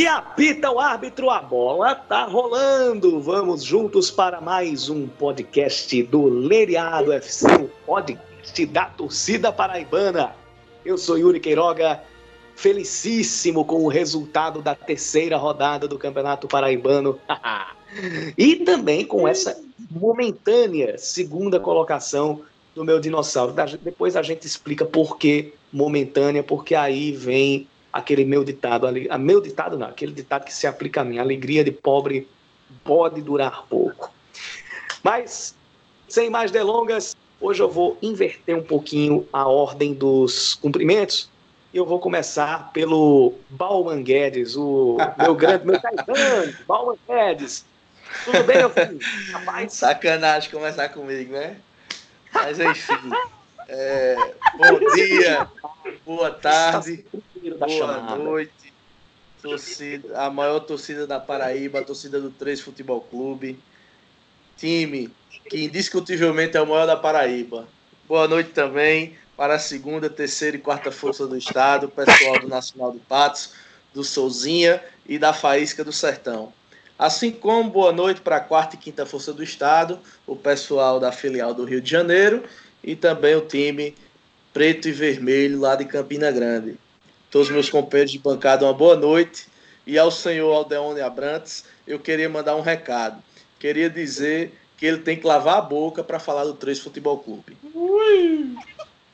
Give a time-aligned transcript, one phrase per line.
[0.00, 3.20] E apita o árbitro, a bola tá rolando.
[3.20, 10.34] Vamos juntos para mais um podcast do Leriado FC, o podcast da torcida paraibana.
[10.86, 12.02] Eu sou Yuri Queiroga,
[12.56, 17.20] felicíssimo com o resultado da terceira rodada do Campeonato Paraibano.
[18.38, 22.40] e também com essa momentânea segunda colocação
[22.74, 23.54] do meu dinossauro.
[23.82, 29.40] Depois a gente explica por que momentânea, porque aí vem aquele meu ditado, a meu
[29.40, 32.28] ditado não, aquele ditado que se aplica a mim, alegria de pobre
[32.84, 34.12] pode durar pouco.
[35.02, 35.54] Mas,
[36.08, 41.28] sem mais delongas, hoje eu vou inverter um pouquinho a ordem dos cumprimentos,
[41.72, 47.64] e eu vou começar pelo Bauman Guedes, o meu grande, meu caetano, Bauman Guedes.
[48.24, 48.98] Tudo bem, meu filho?
[49.30, 49.72] Rapaz?
[49.74, 51.56] Sacanagem começar comigo, né?
[52.32, 53.10] Mas enfim.
[53.68, 54.16] É,
[54.58, 55.48] bom dia,
[56.04, 57.04] boa tarde,
[57.58, 58.72] boa noite.
[59.42, 63.58] Torcida, a maior torcida da Paraíba, a torcida do Três Futebol Clube.
[64.56, 65.10] Time
[65.48, 67.66] que indiscutivelmente é o maior da Paraíba.
[68.06, 72.92] Boa noite também para a segunda, terceira e quarta força do Estado, pessoal do Nacional
[72.92, 73.54] do Patos,
[73.94, 76.52] do Souzinha e da Faísca do Sertão.
[76.98, 81.10] Assim como boa noite para a quarta e quinta força do Estado, o pessoal da
[81.10, 82.44] filial do Rio de Janeiro
[82.84, 83.94] e também o time
[84.52, 86.76] preto e vermelho lá de Campina Grande.
[87.30, 89.48] Todos os meus companheiros de bancada, uma boa noite.
[89.86, 93.22] E ao senhor Aldeone Abrantes, eu queria mandar um recado.
[93.58, 97.56] Queria dizer que ele tem que lavar a boca para falar do Três Futebol Clube.
[97.74, 98.54] Ui.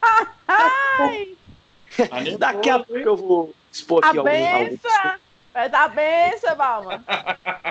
[2.38, 5.14] Daqui a pouco eu vou expor aqui a algum, benção.
[5.52, 7.04] Vai dar benção, Balma.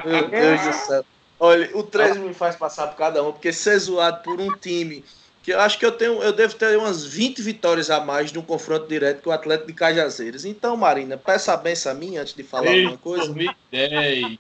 [0.04, 1.06] Meu Deus do céu.
[1.40, 5.04] Olha, o 3 me faz passar por cada um, porque ser zoado por um time
[5.46, 8.42] que eu acho que eu tenho, eu devo ter umas 20 vitórias a mais no
[8.42, 10.44] confronto direto com o Atlético de Cajazeiras.
[10.44, 13.31] Então, Marina, peça a benção a mim antes de falar Ei, alguma coisa.
[13.31, 14.40] 2010.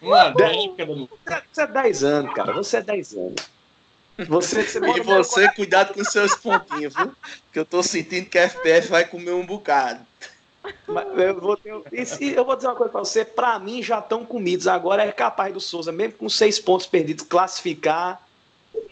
[0.00, 1.08] Uma década.
[1.52, 2.52] Você é 10 anos, cara.
[2.52, 3.34] Você é 10 anos.
[4.28, 7.12] Você, você e você, cuidado com seus pontinhos, viu?
[7.52, 10.06] Que eu tô sentindo que a FPF vai comer um bocado.
[11.16, 14.68] Eu vou, ter, eu vou dizer uma coisa para você, para mim já estão comidos.
[14.68, 18.29] Agora é capaz do Souza, mesmo com seis pontos perdidos, classificar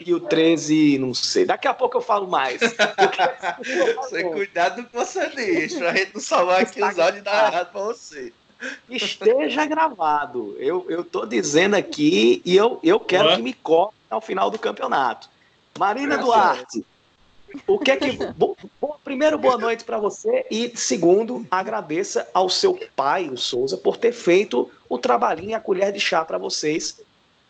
[0.00, 1.44] e o 13, não sei.
[1.44, 2.60] Daqui a pouco eu falo mais.
[3.96, 7.72] você cuidado com você diz, pra gente não salvar aqui os áudios e dar errado
[7.72, 8.32] pra você.
[8.88, 10.56] Esteja gravado.
[10.58, 14.58] Eu, eu tô dizendo aqui e eu, eu quero que me cobre ao final do
[14.58, 15.28] campeonato.
[15.78, 16.84] Marina Duarte,
[17.66, 18.18] o que é que.
[18.34, 20.44] Bo, bo, primeiro, boa noite para você.
[20.50, 25.60] E segundo, agradeça ao seu pai, o Souza, por ter feito o trabalhinho e a
[25.60, 27.00] colher de chá para vocês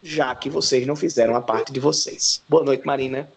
[0.03, 2.43] já que vocês não fizeram a parte de vocês.
[2.49, 3.29] Boa noite, Marina.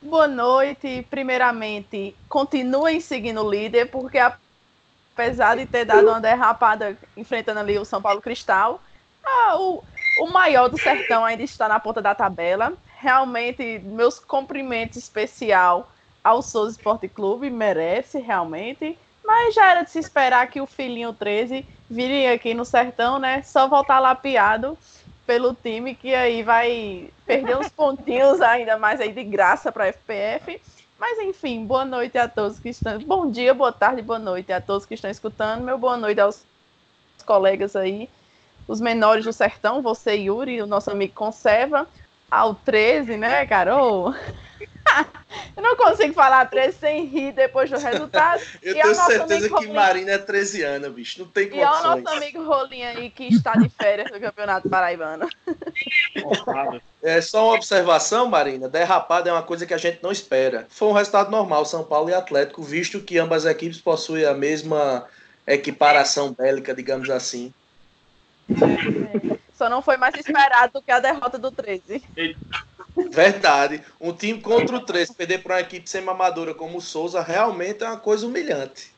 [0.00, 1.06] Boa noite.
[1.08, 7.84] Primeiramente, continuem seguindo o líder, porque apesar de ter dado uma derrapada enfrentando ali o
[7.84, 8.82] São Paulo Cristal,
[9.24, 9.82] ah, o,
[10.20, 12.74] o maior do sertão ainda está na ponta da tabela.
[12.98, 15.90] Realmente, meus cumprimentos especial
[16.22, 18.98] ao Souza Esporte Clube, merece realmente.
[19.24, 23.42] Mas já era de se esperar que o filhinho 13 viria aqui no sertão, né?
[23.42, 24.76] Só voltar lapiado
[25.26, 29.92] pelo time, que aí vai perder uns pontinhos ainda mais aí de graça para a
[29.92, 30.60] FPF.
[30.98, 32.98] Mas enfim, boa noite a todos que estão.
[33.00, 35.62] Bom dia, boa tarde, boa noite a todos que estão escutando.
[35.62, 36.44] Meu boa noite aos
[37.26, 38.08] colegas aí,
[38.68, 41.88] os menores do sertão, você, Yuri, o nosso amigo Conserva,
[42.30, 44.14] ao 13, né, Carol?
[45.56, 48.42] eu não consigo falar 13 sem rir depois do resultado.
[48.62, 49.74] eu e tenho certeza que Rolinha...
[49.74, 51.20] Marina é 13 anos, bicho.
[51.20, 51.72] Não tem condições.
[51.72, 55.28] E é o nosso amigo Rolinha aí que está de férias no Campeonato Paraibano.
[57.02, 58.68] é só uma observação, Marina.
[58.68, 60.66] Derrapada é uma coisa que a gente não espera.
[60.68, 64.34] Foi um resultado normal, São Paulo e Atlético, visto que ambas as equipes possuem a
[64.34, 65.06] mesma
[65.46, 67.52] equiparação bélica, digamos assim.
[68.50, 69.44] É.
[69.54, 72.02] Só não foi mais esperado do que a derrota do 13.
[73.10, 73.82] Verdade.
[74.00, 77.88] Um time contra o 13, perder para uma equipe semi-amadora como o Souza, realmente é
[77.88, 78.92] uma coisa humilhante.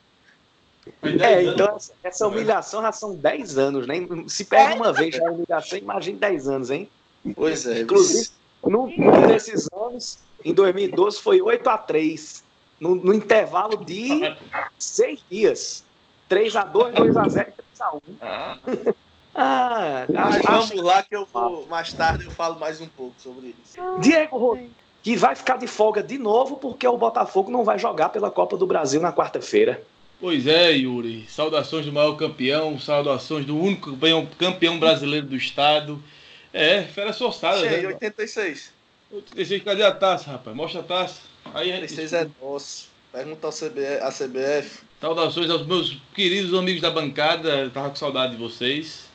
[1.01, 3.95] É, então essa humilhação já são 10 anos, né?
[4.27, 6.89] Se perde uma vez já é humilhação, imagine 10 anos, hein?
[7.35, 7.81] Pois é.
[7.81, 8.29] Inclusive,
[8.63, 12.43] num, num desses anos, em 2012, foi 8 a 3
[12.79, 14.35] no, no intervalo de
[14.77, 15.83] 6 dias.
[16.29, 18.57] 3 a 2 2 a 0 3 a 1 ah.
[19.37, 23.55] Ah, Mas vamos lá que eu vou mais tarde eu falo mais um pouco sobre
[23.63, 23.77] isso.
[23.99, 24.59] Diego
[25.03, 28.57] que vai ficar de folga de novo porque o Botafogo não vai jogar pela Copa
[28.57, 29.81] do Brasil na quarta-feira.
[30.19, 31.25] Pois é, Yuri.
[31.29, 33.95] Saudações do maior campeão, saudações do único
[34.37, 36.03] campeão brasileiro do estado.
[36.51, 37.87] É, fera sorçada, né?
[37.87, 38.73] 86.
[39.11, 40.55] 86, cadê a taça, rapaz?
[40.55, 41.21] Mostra a taça.
[41.53, 42.89] Aí, 86 é nosso.
[43.11, 44.79] Pergunta ao CBF, a CBF.
[44.99, 47.69] Saudações aos meus queridos amigos da bancada.
[47.69, 49.06] Tava com saudade de vocês.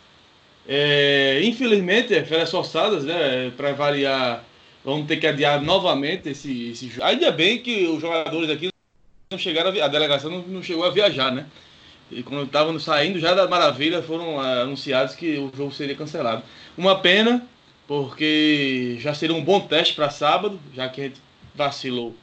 [0.67, 3.53] É, infelizmente, férias forçadas, né?
[3.57, 4.45] Para variar,
[4.85, 7.05] vamos ter que adiar novamente esse, esse jogo.
[7.07, 8.69] Ainda bem que os jogadores aqui
[9.31, 11.47] não chegaram a, a delegação não, não, chegou a viajar, né?
[12.11, 16.43] E quando estavam saindo já da Maravilha, foram uh, anunciados que o jogo seria cancelado.
[16.77, 17.47] Uma pena,
[17.89, 21.21] porque já seria um bom teste para sábado, já que a gente
[21.55, 22.15] vacilou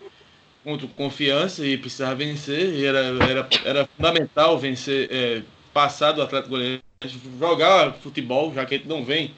[0.64, 2.74] contra confiança e precisava vencer.
[2.76, 5.42] E era, era, era fundamental vencer, é,
[5.74, 6.84] passar do Atlético Goianiense,
[7.40, 9.34] jogar futebol, já que a gente não vem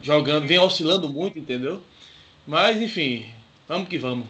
[0.00, 1.82] jogando, vem oscilando muito, entendeu?
[2.46, 3.28] Mas, enfim,
[3.66, 4.28] vamos que vamos.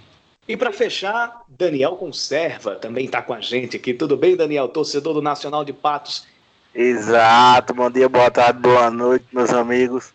[0.49, 3.93] E para fechar, Daniel Conserva também está com a gente aqui.
[3.93, 4.69] Tudo bem, Daniel?
[4.69, 6.27] Torcedor do Nacional de Patos.
[6.75, 7.75] Exato.
[7.75, 10.11] Bom dia, boa tarde, boa noite, meus amigos.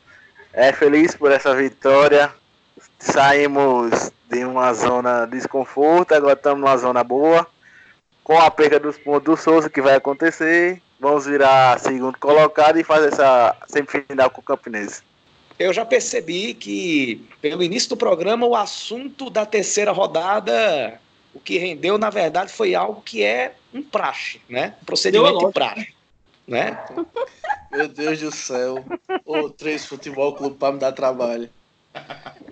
[0.51, 2.33] É feliz por essa vitória.
[2.97, 7.45] Saímos de uma zona de desconforto, agora estamos numa zona boa.
[8.23, 12.83] Com a perda dos pontos do Souza, que vai acontecer, vamos virar segundo colocado e
[12.83, 15.03] fazer essa semifinal com o Campinense.
[15.59, 20.99] Eu já percebi que, pelo início do programa, o assunto da terceira rodada,
[21.31, 24.73] o que rendeu, na verdade, foi algo que é um praxe, né?
[24.81, 25.93] Um procedimento de praxe.
[26.47, 26.83] Né?
[27.71, 28.83] Meu Deus do céu.
[29.23, 31.47] O Três Futebol Clube para me dar trabalho.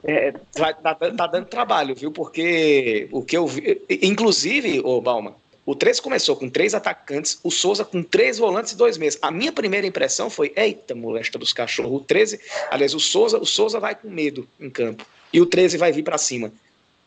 [0.03, 2.11] É, tá, tá, tá, dando trabalho, viu?
[2.11, 3.81] Porque o que eu vi.
[3.89, 5.35] Inclusive, ô Balma,
[5.65, 9.17] o 13 começou com três atacantes, o Souza com três volantes e dois meses.
[9.21, 12.01] A minha primeira impressão foi: eita, molesta dos cachorros.
[12.01, 12.39] O 13,
[12.69, 15.05] aliás, o Souza, o Souza vai com medo em campo.
[15.31, 16.51] E o 13 vai vir para cima.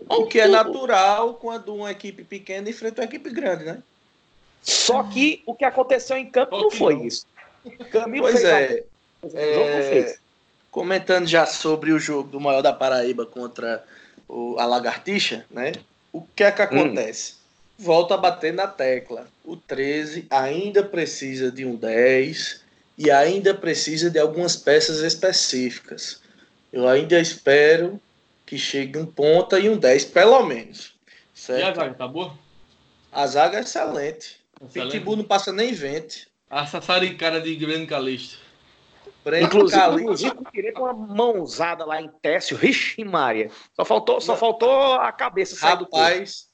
[0.08, 3.82] O que é natural quando uma equipe pequena enfrenta uma equipe grande, né?
[4.62, 7.26] Só que o que aconteceu em campo não foi isso.
[7.90, 8.84] Camilo pois fez é.
[9.22, 9.26] A...
[9.26, 10.18] Não fez.
[10.70, 13.84] Comentando já sobre o jogo do maior da Paraíba contra
[14.28, 15.72] o, a Lagartixa, né?
[16.12, 16.64] O que é que hum.
[16.64, 17.32] acontece?
[17.32, 17.35] Hum
[17.78, 19.26] volta a bater na tecla.
[19.44, 22.64] O 13 ainda precisa de um 10
[22.98, 26.20] e ainda precisa de algumas peças específicas.
[26.72, 28.00] Eu ainda espero
[28.44, 30.94] que chegue um ponta e um 10, pelo menos.
[31.34, 31.60] Certo?
[31.60, 32.38] E a zaga, tá boa?
[33.12, 34.40] A zaga é excelente.
[34.60, 36.26] O Pitbull não passa nem vento.
[36.48, 36.66] A
[37.18, 38.38] cara de Grande Calixto.
[39.42, 43.50] Inclusive, inclusive, eu queria com uma mãozada lá em Técio, Vixe Maria.
[43.74, 46.45] Só faltou, só faltou a cabeça sair Rapaz,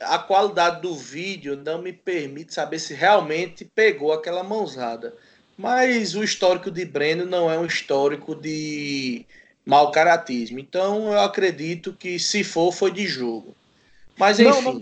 [0.00, 5.14] a qualidade do vídeo não me permite saber se realmente pegou aquela mãozada.
[5.56, 9.26] Mas o histórico de Breno não é um histórico de
[9.66, 10.58] mau caratismo.
[10.58, 13.54] Então eu acredito que se for, foi de jogo.
[14.16, 14.50] Mas enfim.
[14.50, 14.72] Não,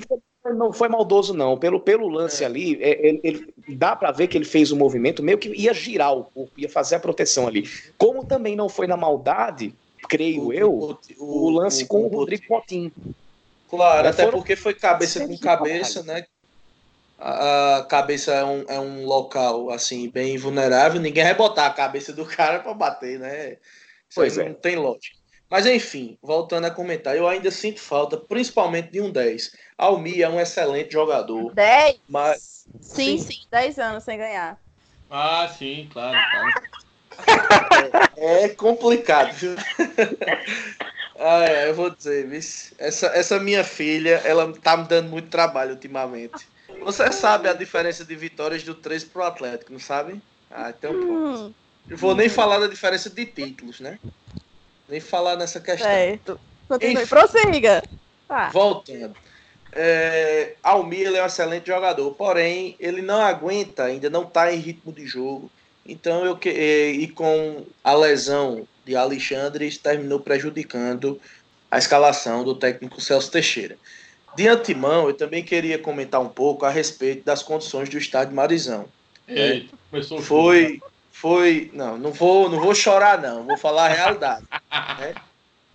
[0.44, 1.56] não, não foi maldoso, não.
[1.58, 2.46] Pelo, pelo lance é.
[2.46, 5.48] ali, é, ele, ele, dá para ver que ele fez o um movimento meio que
[5.48, 7.68] ia girar o corpo, ia fazer a proteção ali.
[7.98, 9.74] Como também não foi na maldade,
[10.08, 12.92] creio o, eu, o, o, o lance com o Rodrigo Potinho.
[13.68, 16.24] Claro, até porque foi cabeça com cabeça, né?
[17.18, 22.12] A, cabeça é um, é um local assim bem vulnerável, ninguém vai botar a cabeça
[22.12, 23.50] do cara para bater, né?
[23.50, 23.58] Isso
[24.14, 24.48] pois é.
[24.48, 25.16] não tem lógica.
[25.48, 29.52] Mas enfim, voltando a comentar, eu ainda sinto falta, principalmente de um 10.
[29.78, 31.54] Almi é um excelente jogador.
[31.54, 32.00] 10?
[32.08, 32.66] Mas...
[32.80, 34.60] Sim, sim, sim, 10 anos sem ganhar.
[35.08, 36.76] Ah, sim, claro, claro.
[38.16, 39.34] É, é complicado.
[41.18, 42.28] Ah, é, eu vou dizer,
[42.78, 46.46] essa, essa minha filha, ela tá me dando muito trabalho ultimamente.
[46.80, 50.20] Você sabe a diferença de vitórias do 13 pro Atlético, não sabe?
[50.50, 51.40] Ah, então pronto.
[51.40, 51.54] Hum.
[51.88, 53.98] Eu vou nem falar da diferença de títulos, né?
[54.88, 55.88] Nem falar nessa questão.
[55.88, 56.40] Certo.
[56.68, 57.82] Continue, prossiga.
[58.26, 58.50] Tá.
[58.50, 59.14] Voltando.
[59.72, 64.92] É, Almir é um excelente jogador, porém ele não aguenta, ainda não está em ritmo
[64.92, 65.50] de jogo.
[65.84, 71.20] Então eu que e com a lesão de Alexandre terminou prejudicando
[71.68, 73.76] a escalação do técnico Celso Teixeira.
[74.36, 78.86] De antemão, eu também queria comentar um pouco a respeito das condições do estádio Marizão.
[79.26, 79.64] É,
[80.22, 84.46] foi, foi, não, não vou, não vou chorar não, vou falar a realidade.
[85.00, 85.14] né?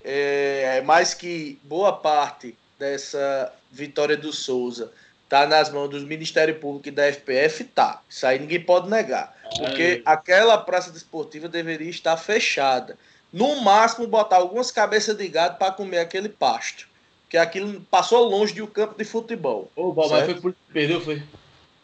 [0.04, 4.92] É, mais que boa parte dessa vitória do Souza
[5.32, 8.02] tá nas mãos do Ministério Público e da FPF, tá.
[8.10, 9.34] Isso aí ninguém pode negar.
[9.58, 12.98] Porque aquela praça desportiva deveria estar fechada.
[13.32, 16.86] No máximo, botar algumas cabeças de gado para comer aquele pasto.
[17.30, 19.72] Que aquilo passou longe de um campo de futebol.
[19.74, 21.24] Ô, Bob, mas foi por perdeu, foi?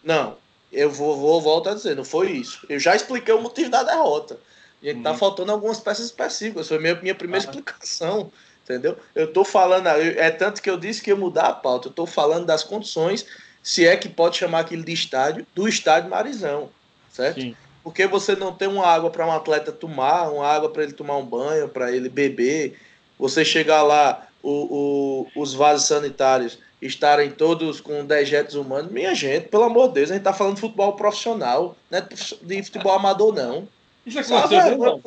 [0.03, 0.35] Não,
[0.69, 2.65] eu vou, vou voltar a dizer, não foi isso.
[2.67, 4.37] Eu já expliquei o motivo da derrota.
[4.81, 5.17] E tá uhum.
[5.17, 6.67] faltando algumas peças específicas.
[6.67, 7.47] Foi minha, minha primeira ah.
[7.47, 8.29] explicação.
[8.67, 8.97] Entendeu?
[9.15, 11.87] Eu tô falando, é tanto que eu disse que ia mudar a pauta.
[11.87, 13.25] Eu tô falando das condições,
[13.63, 16.69] se é que pode chamar aquilo de estádio, do estádio Marizão
[17.17, 17.41] certo?
[17.41, 17.55] Sim.
[17.83, 21.17] Porque você não tem uma água para um atleta tomar, uma água para ele tomar
[21.17, 22.77] um banho, para ele beber.
[23.17, 29.47] Você chegar lá, o, o, os vasos sanitários estarem todos com dejetos humanos, minha gente,
[29.47, 32.93] pelo amor de Deus, a gente tá falando de futebol profissional, não é de futebol
[32.93, 33.67] amador, não.
[34.05, 35.01] Isso aconteceu, não?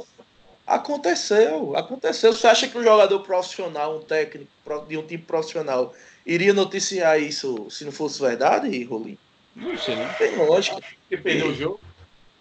[0.70, 2.32] Aconteceu, aconteceu.
[2.32, 4.48] Você acha que um jogador profissional, um técnico
[4.86, 5.92] de um time profissional,
[6.24, 9.18] iria noticiar isso se não fosse verdade, Rolim?
[9.56, 10.06] Não sei, não.
[10.14, 10.80] Tem lógica.
[11.00, 11.80] Porque perdeu o jogo.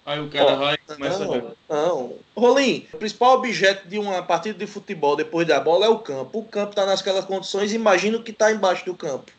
[0.06, 1.88] Aí o cara vai e começa não, a.
[1.88, 2.20] Não.
[2.38, 6.38] Rolim, o principal objeto de uma partida de futebol depois da bola é o campo.
[6.38, 9.32] O campo está naquelas condições, imagina o que está embaixo do campo.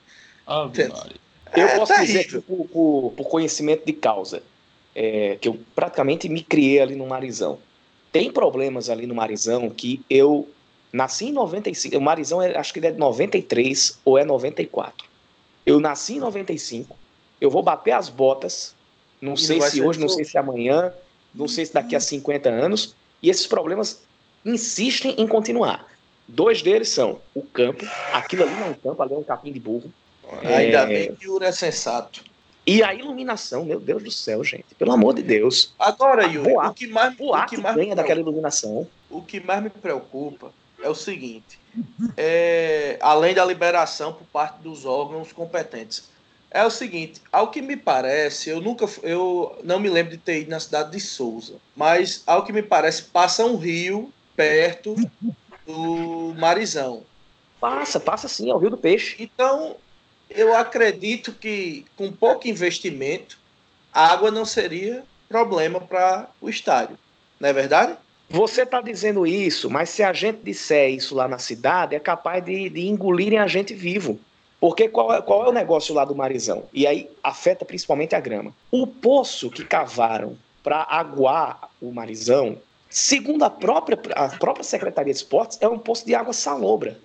[0.47, 0.69] Ah,
[1.57, 4.43] eu É, posso tá dizer que por, por- por conhecimento de causa,
[4.97, 7.59] é, que eu praticamente me criei ali no Marizão.
[8.13, 10.49] Tem problemas ali no Marizão que eu
[10.93, 11.97] nasci em 95.
[11.97, 15.07] O Marizão é, acho que ele é de 93 ou é 94.
[15.65, 16.97] Eu nasci em 95.
[17.41, 18.75] Eu vou bater as botas.
[19.21, 20.93] Não E sei se hoje, não sei se amanhã,
[21.35, 22.95] não sei se daqui a 50 anos.
[23.23, 24.03] E esses problemas
[24.45, 25.87] insistem em continuar.
[26.27, 29.53] Dois deles são o campo, aquilo ali não é um campo, ali é um capim
[29.53, 29.93] de burro.
[30.43, 30.87] Ainda É.
[30.87, 32.23] bem que o Yuri é sensato.
[32.67, 34.75] E a iluminação, meu Deus do céu, gente.
[34.79, 35.75] Pelo amor de Deus.
[35.79, 38.87] Agora, Yuri, o que mais, O o que mais me ganha daquela iluminação.
[39.09, 40.53] o que mais me preocupa
[40.83, 41.59] é o seguinte:
[42.17, 46.09] é, além da liberação por parte dos órgãos competentes,
[46.51, 50.41] é o seguinte, ao que me parece, eu nunca, eu não me lembro de ter
[50.41, 54.95] ido na cidade de Souza, mas ao que me parece passa um rio perto
[55.67, 57.05] do Marizão.
[57.61, 59.17] Passa, passa sim, é o Rio do Peixe.
[59.19, 59.77] Então,
[60.31, 63.39] eu acredito que com pouco investimento,
[63.93, 66.99] a água não seria problema para o estádio,
[67.39, 67.97] não é verdade?
[68.29, 72.45] Você está dizendo isso, mas se a gente disser isso lá na cidade, é capaz
[72.45, 74.21] de, de engolirem a gente vivo.
[74.61, 76.65] Porque qual é, qual é o negócio lá do Marizão?
[76.73, 78.55] E aí afeta principalmente a grama.
[78.71, 82.59] O poço que cavaram para aguar o Marizão,
[82.89, 86.99] segundo a própria, a própria Secretaria de Esportes, é um poço de água salobra.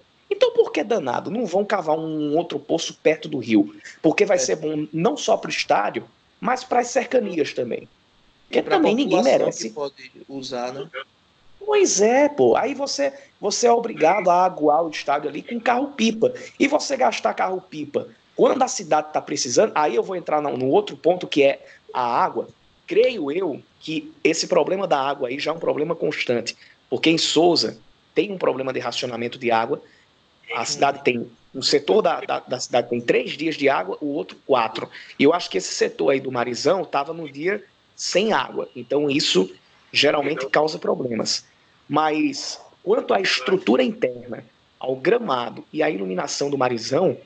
[0.75, 1.31] Que danado?
[1.31, 3.73] Não vão cavar um outro poço perto do rio?
[4.01, 4.39] Porque vai É.
[4.41, 6.03] ser bom não só para o estádio,
[6.37, 7.87] mas para as cercanias também.
[8.43, 10.85] Porque também ninguém merece que pode usar, né?
[11.65, 12.57] Pois é, pô.
[12.57, 16.33] Aí você, você é obrigado a aguar o estádio ali com carro-pipa.
[16.59, 20.97] E você gastar carro-pipa quando a cidade está precisando, aí eu vou entrar no outro
[20.97, 22.49] ponto que é a água.
[22.85, 26.53] Creio eu que esse problema da água aí já é um problema constante.
[26.89, 27.77] Porque em Souza
[28.13, 29.81] tem um problema de racionamento de água.
[30.53, 31.29] A cidade tem.
[31.53, 34.89] Um setor da, da, da cidade tem três dias de água, o outro quatro.
[35.17, 37.63] E eu acho que esse setor aí do Marizão estava no dia
[37.95, 38.67] sem água.
[38.75, 39.49] Então isso
[39.91, 41.45] geralmente causa problemas.
[41.87, 44.43] Mas quanto à estrutura interna,
[44.77, 47.17] ao gramado e à iluminação do Marizão,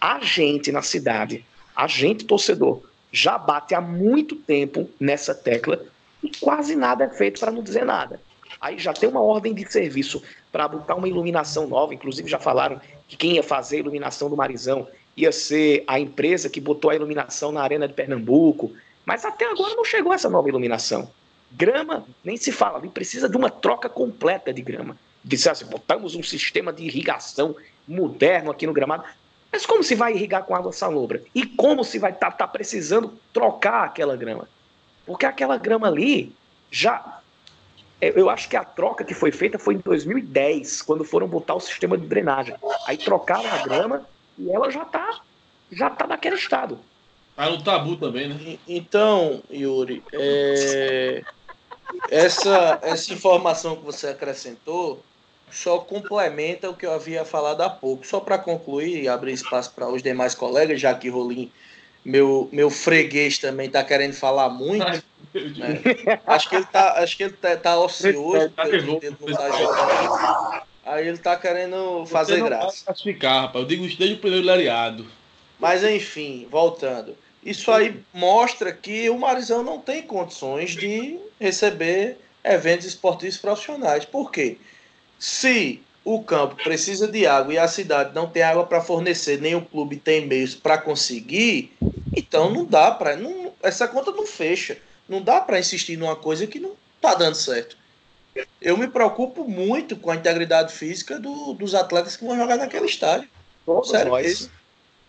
[0.00, 1.44] a gente na cidade,
[1.76, 5.84] a gente torcedor, já bate há muito tempo nessa tecla
[6.22, 8.20] e quase nada é feito para não dizer nada.
[8.60, 12.80] Aí já tem uma ordem de serviço para botar uma iluminação nova, inclusive já falaram
[13.08, 14.86] que quem ia fazer a iluminação do Marizão
[15.16, 18.72] ia ser a empresa que botou a iluminação na Arena de Pernambuco,
[19.04, 21.10] mas até agora não chegou essa nova iluminação.
[21.52, 24.96] Grama, nem se fala, ali precisa de uma troca completa de grama.
[25.24, 29.04] Disser assim, botamos um sistema de irrigação moderno aqui no gramado.
[29.50, 31.22] Mas como se vai irrigar com água salobra?
[31.34, 34.48] E como se vai estar precisando trocar aquela grama?
[35.04, 36.32] Porque aquela grama ali
[36.70, 37.19] já.
[38.00, 41.54] Eu eu acho que a troca que foi feita foi em 2010, quando foram botar
[41.54, 42.54] o sistema de drenagem.
[42.86, 44.06] Aí trocaram a grama
[44.38, 45.20] e ela já está
[45.70, 46.78] já tá naquele estado.
[47.36, 48.58] Tá no tabu também, né?
[48.68, 51.22] Então, Yuri, é,
[52.10, 55.02] essa, essa informação que você acrescentou
[55.50, 58.06] só complementa o que eu havia falado há pouco.
[58.06, 61.50] Só para concluir e abrir espaço para os demais colegas, já que Rolim,
[62.04, 64.84] meu, meu freguês também está querendo falar muito.
[64.84, 65.02] Ai,
[65.34, 66.20] né?
[66.26, 70.64] Acho que ele tá, acho que ele tá, tá ocioso, Tá dedo não tá.
[70.84, 72.66] Aí ele tá querendo fazer Você não graça.
[72.66, 73.62] vai classificar, rapaz.
[73.62, 75.06] Eu digo isso desde o primeiro lariado.
[75.58, 77.16] Mas enfim, voltando.
[77.44, 84.04] Isso aí mostra que o Marizão não tem condições de receber eventos esportivos profissionais.
[84.04, 84.58] Por quê?
[85.18, 89.54] Se o campo precisa de água e a cidade não tem água para fornecer, nem
[89.54, 91.72] o clube tem meios para conseguir,
[92.16, 93.18] então não dá para.
[93.62, 94.78] Essa conta não fecha.
[95.10, 97.76] Não dá para insistir numa coisa que não está dando certo.
[98.62, 102.86] Eu me preocupo muito com a integridade física do- dos atletas que vão jogar naquele
[102.86, 103.28] estádio.
[103.66, 104.24] Todos Sério nós.
[104.24, 104.50] mesmo.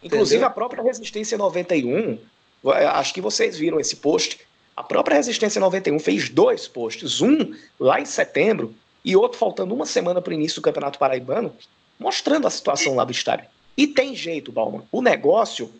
[0.03, 0.47] Inclusive Entendeu?
[0.47, 2.17] a própria Resistência 91,
[2.65, 4.39] eh, acho que vocês viram esse post.
[4.75, 8.73] A própria Resistência 91 fez dois posts, um lá em setembro
[9.05, 11.55] e outro faltando uma semana para o início do Campeonato Paraibano,
[11.99, 13.45] mostrando a situação lá do estádio.
[13.77, 14.83] E tem jeito, Balma.
[14.91, 15.71] O negócio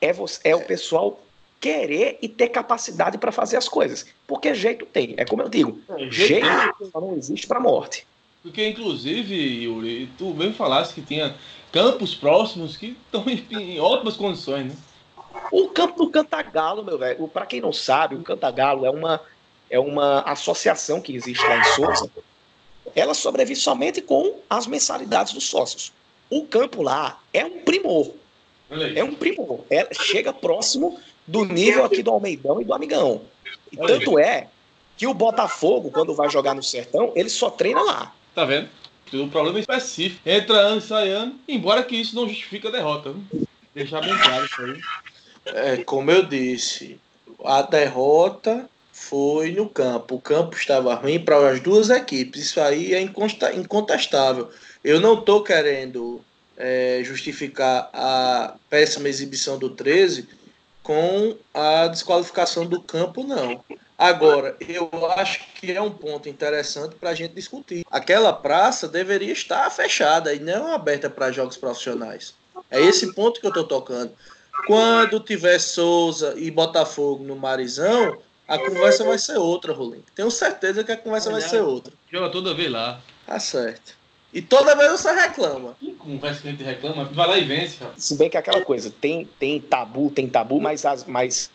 [0.00, 1.20] é, você, é o pessoal
[1.60, 4.06] querer e ter capacidade para fazer as coisas.
[4.26, 5.14] Porque jeito tem.
[5.16, 6.46] É como eu digo, jeito
[6.92, 8.06] só não existe para morte.
[8.42, 9.34] Porque, inclusive,
[9.64, 11.34] Yuri, tu mesmo falasse que tinha
[11.72, 14.76] campos próximos que estão em, ótimas condições, né?
[15.50, 19.20] O campo do Cantagalo, meu velho, para quem não sabe, o Cantagalo é uma,
[19.68, 22.10] é uma associação que existe lá em Souza.
[22.94, 25.92] Ela sobrevive somente com as mensalidades dos sócios.
[26.30, 28.12] O campo lá é um primor.
[28.94, 29.64] É um primor.
[29.68, 33.22] É, chega próximo do nível aqui do Almeidão e do Amigão.
[33.70, 34.48] E tanto é
[34.96, 38.14] que o Botafogo, quando vai jogar no Sertão, ele só treina lá.
[38.34, 38.68] Tá vendo?
[39.12, 40.20] O problema é específico.
[40.28, 43.12] Entra ano e sai ano, embora que isso não justifique a derrota.
[43.12, 43.46] Viu?
[43.74, 44.80] Deixar bem claro isso aí.
[45.46, 46.98] É, como eu disse,
[47.44, 50.16] a derrota foi no campo.
[50.16, 52.46] O campo estava ruim para as duas equipes.
[52.46, 54.50] Isso aí é incontestável.
[54.82, 56.20] Eu não estou querendo
[56.56, 60.26] é, justificar a péssima exibição do 13
[60.86, 63.60] com a desqualificação do campo, não.
[63.98, 67.84] Agora, eu acho que é um ponto interessante para a gente discutir.
[67.90, 72.34] Aquela praça deveria estar fechada e não aberta para jogos profissionais.
[72.70, 74.12] É esse ponto que eu estou tocando.
[74.68, 80.04] Quando tiver Souza e Botafogo no Marizão, a conversa vai ser outra, Rolim.
[80.14, 81.92] Tenho certeza que a conversa vai ser outra.
[82.12, 83.00] Joga toda vez lá.
[83.26, 83.96] Tá certo.
[84.32, 85.76] E toda vez você reclama.
[85.78, 87.04] Que conversa que a gente reclama?
[87.04, 87.92] Vai lá e vence, cara.
[87.96, 91.50] Se bem que é aquela coisa, tem, tem tabu, tem tabu, mas, as, mas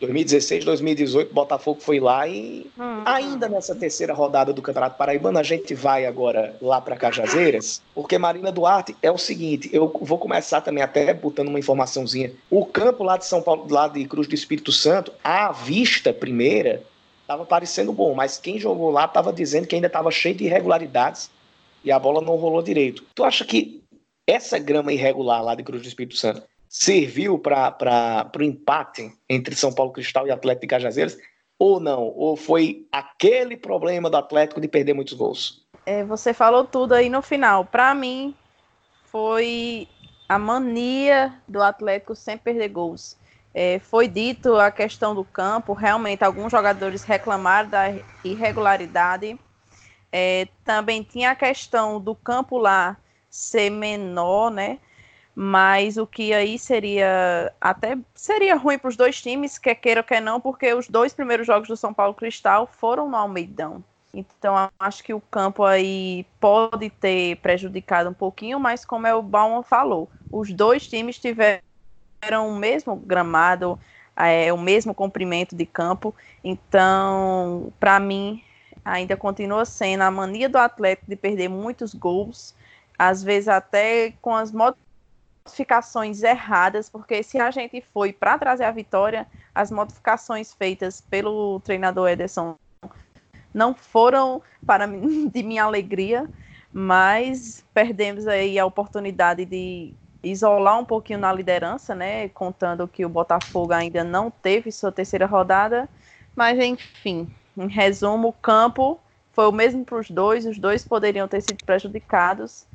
[0.00, 3.02] 2016, 2018, Botafogo foi lá e hum.
[3.04, 8.18] ainda nessa terceira rodada do Campeonato Paraibano, a gente vai agora lá para Cajazeiras, porque
[8.18, 12.32] Marina Duarte é o seguinte, eu vou começar também até botando uma informaçãozinha.
[12.50, 16.82] O campo lá de São Paulo, lá de Cruz do Espírito Santo, à vista primeira,
[17.22, 21.30] estava parecendo bom, mas quem jogou lá estava dizendo que ainda estava cheio de irregularidades
[21.84, 23.04] e a bola não rolou direito.
[23.14, 23.84] Tu acha que
[24.26, 29.72] essa grama irregular lá de Cruz do Espírito Santo serviu para o empate entre São
[29.72, 31.18] Paulo Cristal e Atlético de Cajazeiras?
[31.58, 32.02] Ou não?
[32.02, 35.64] Ou foi aquele problema do Atlético de perder muitos gols?
[35.86, 37.64] É, você falou tudo aí no final.
[37.64, 38.34] Para mim,
[39.04, 39.86] foi
[40.28, 43.16] a mania do Atlético sem perder gols.
[43.52, 47.94] É, foi dito a questão do campo, realmente alguns jogadores reclamaram da
[48.24, 49.38] irregularidade.
[50.16, 52.96] É, também tinha a questão do campo lá
[53.28, 54.78] ser menor, né?
[55.34, 60.22] mas o que aí seria até seria ruim para os dois times, quer queira quer
[60.22, 63.82] não, porque os dois primeiros jogos do São Paulo Cristal foram no Almeidão.
[64.14, 69.22] Então acho que o campo aí pode ter prejudicado um pouquinho, mas como é o
[69.22, 71.58] Bauman falou, os dois times tiveram
[72.48, 73.76] o mesmo gramado,
[74.16, 76.14] é, o mesmo comprimento de campo.
[76.44, 78.40] Então, para mim,
[78.84, 82.54] ainda continua sendo a mania do Atlético de perder muitos gols,
[82.98, 88.70] às vezes até com as modificações erradas, porque se a gente foi para trazer a
[88.70, 92.56] vitória, as modificações feitas pelo treinador Ederson
[93.52, 94.86] não foram para
[95.32, 96.28] de minha alegria,
[96.72, 102.28] mas perdemos aí a oportunidade de isolar um pouquinho na liderança, né?
[102.30, 105.88] Contando que o Botafogo ainda não teve sua terceira rodada,
[106.34, 109.00] mas enfim, em resumo, o campo
[109.32, 112.66] foi o mesmo para os dois, os dois poderiam ter sido prejudicados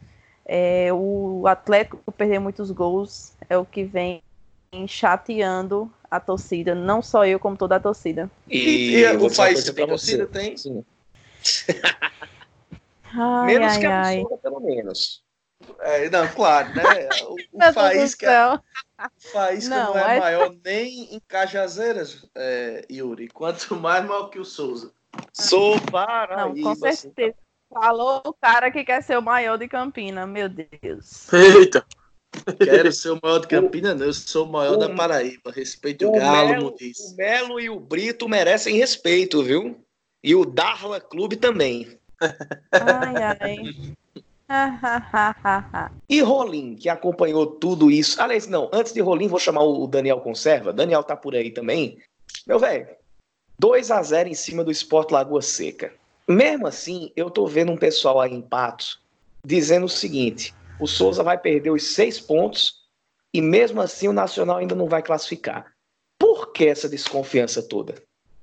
[0.52, 4.20] é, o Atlético perder muitos gols é o que vem
[4.88, 8.32] chateando a torcida, não só eu, como toda a torcida.
[8.50, 10.26] E, e o país tem torcida?
[10.26, 10.58] Tem?
[10.58, 10.84] Sim.
[13.14, 14.26] ai, menos ai, que a ai.
[14.42, 15.22] pelo menos.
[15.82, 17.10] É, não, claro, né?
[17.24, 18.62] O, o faísca,
[18.98, 24.30] é, faísca não, não é, é, maior nem em Cajazeiras, é, Yuri, quanto mais maior
[24.30, 24.92] que o Souza.
[25.34, 26.70] Sou Paraíba.
[26.70, 27.36] Não, com certeza.
[27.72, 31.32] Falou o cara que quer ser o maior de Campina, meu Deus.
[31.32, 31.86] Eita!
[32.58, 34.06] Quero ser o maior de Campina, não.
[34.06, 35.52] Eu sou o maior o, da Paraíba.
[35.52, 39.84] Respeito o, o Galo, Melo, O Melo e o Brito merecem respeito, viu?
[40.24, 42.00] E o Darla Clube também.
[42.72, 43.96] Ai, ai.
[46.10, 48.22] e Rolim, que acompanhou tudo isso.
[48.22, 50.74] Aliás, não, antes de Rolim, vou chamar o Daniel Conserva.
[50.74, 52.00] Daniel tá por aí também.
[52.48, 52.88] Meu velho,
[53.60, 55.94] 2 a 0 em cima do Sport Lagoa Seca.
[56.28, 59.00] Mesmo assim, eu tô vendo um pessoal aí em Patos
[59.46, 62.80] dizendo o seguinte: o Souza vai perder os seis pontos
[63.34, 65.72] e mesmo assim o Nacional ainda não vai classificar.
[66.18, 67.96] Por que essa desconfiança toda?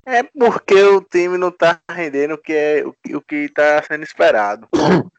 [0.05, 4.69] É porque o time não tá rendendo o que é o que está sendo esperado.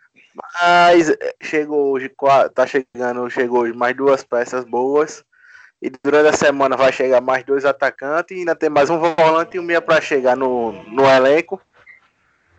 [0.61, 2.11] Mas é, chegou hoje,
[2.53, 5.23] tá chegando, chegou hoje mais duas peças boas.
[5.81, 9.57] E durante a semana vai chegar mais dois atacantes e ainda tem mais um volante
[9.57, 11.61] e um meia para chegar no, no elenco.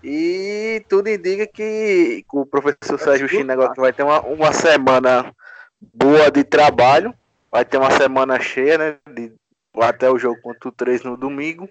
[0.02, 5.34] E tudo indica que o professor Sérgio China agora vai ter uma, uma semana
[5.80, 7.12] boa de trabalho.
[7.50, 8.96] Vai ter uma semana cheia, né?
[9.12, 9.32] De,
[9.80, 11.68] até o jogo contra o 3 no domingo.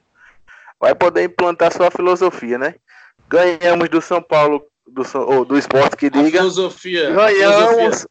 [0.79, 2.75] Vai poder implantar sua filosofia, né?
[3.29, 6.39] Ganhamos do São Paulo do, ou do esporte que diga.
[6.39, 7.11] A filosofia.
[7.11, 8.07] Ganhamos.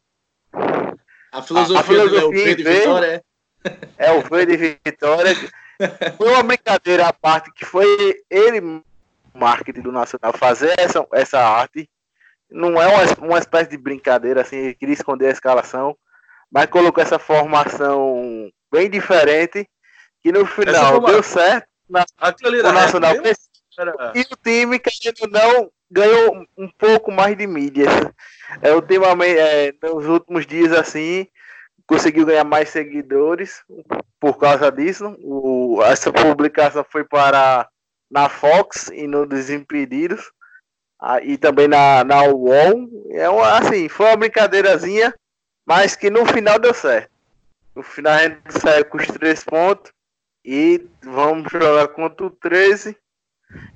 [1.31, 3.27] A filosofia, a, a filosofia do Vitória é.
[3.97, 5.35] É o de Vitória.
[6.17, 7.87] Foi uma brincadeira à parte que foi
[8.29, 8.81] ele,
[9.33, 11.89] marketing do Nacional, fazer essa, essa arte.
[12.49, 15.97] Não é uma, uma espécie de brincadeira, assim, ele queria esconder a escalação,
[16.49, 19.67] mas colocou essa formação bem diferente,
[20.23, 21.67] que no final deu certo.
[21.89, 23.13] Na, o Nacional
[24.15, 27.87] e o time, querendo não, ganhou um pouco mais de mídia.
[28.61, 31.27] É, ultimamente, é, nos últimos dias, assim,
[31.85, 33.63] conseguiu ganhar mais seguidores
[34.19, 35.15] por causa disso.
[35.19, 37.67] O, essa publicação foi para
[38.09, 40.31] na Fox e no Desimpedidos.
[41.23, 42.89] E também na, na UOL.
[43.11, 45.13] É uma, assim, foi uma brincadeirazinha,
[45.65, 47.11] mas que no final deu certo.
[47.75, 49.91] No final a gente saiu com os três pontos
[50.43, 52.97] e vamos jogar contra o 13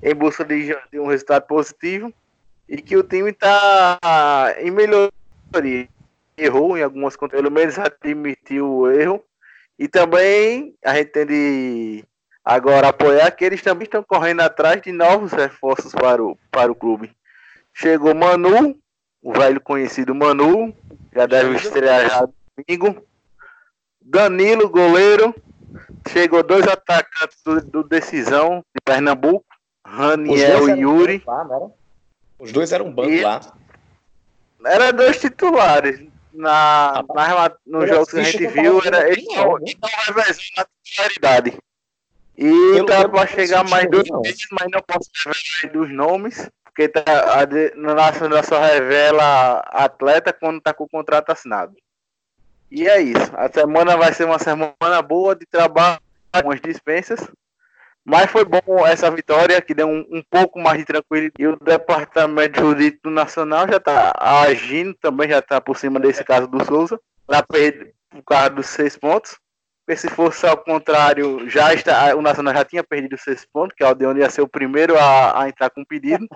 [0.01, 2.13] em busca de, de um resultado positivo
[2.67, 3.99] e que o time está
[4.60, 5.12] em melhoria
[6.38, 9.23] errou em algumas contas, pelo menos admitiu o erro.
[9.77, 12.03] E também a gente tem de
[12.43, 16.75] agora apoiar que eles também estão correndo atrás de novos reforços para o, para o
[16.75, 17.15] clube.
[17.73, 18.77] Chegou Manu,
[19.21, 20.75] o velho conhecido Manu,
[21.13, 23.05] já deve estrear já domingo.
[24.01, 25.34] Danilo, goleiro.
[26.10, 29.45] Chegou dois atacantes do, do Decisão de Pernambuco,
[29.91, 31.23] Raniel e Yuri.
[31.25, 31.69] Lá,
[32.39, 33.21] Os dois eram banco e...
[33.21, 33.41] lá.
[34.63, 39.58] Era dois titulares na, na, no jogo que a gente viu, era, ele não
[40.06, 41.58] revezando na titularidade.
[42.38, 47.04] E tá para chegar mais dois meses, mas não posso revelar dos nomes, porque tá,
[47.04, 51.75] a nacional só revela atleta quando tá com o contrato assinado.
[52.71, 53.32] E é isso.
[53.36, 55.99] A semana vai ser uma semana boa de trabalho,
[56.32, 57.19] algumas dispensas.
[58.04, 61.36] Mas foi bom essa vitória, que deu um, um pouco mais de tranquilidade.
[61.40, 66.48] E o Departamento Jurídico Nacional já está agindo, também já está por cima desse caso
[66.48, 69.38] do Souza, para perder por causa dos seis pontos.
[69.86, 73.84] Porque se fosse ao contrário, já está, o Nacional já tinha perdido seis pontos, que
[73.84, 76.28] é o de onde ia ser o primeiro a, a entrar com pedido.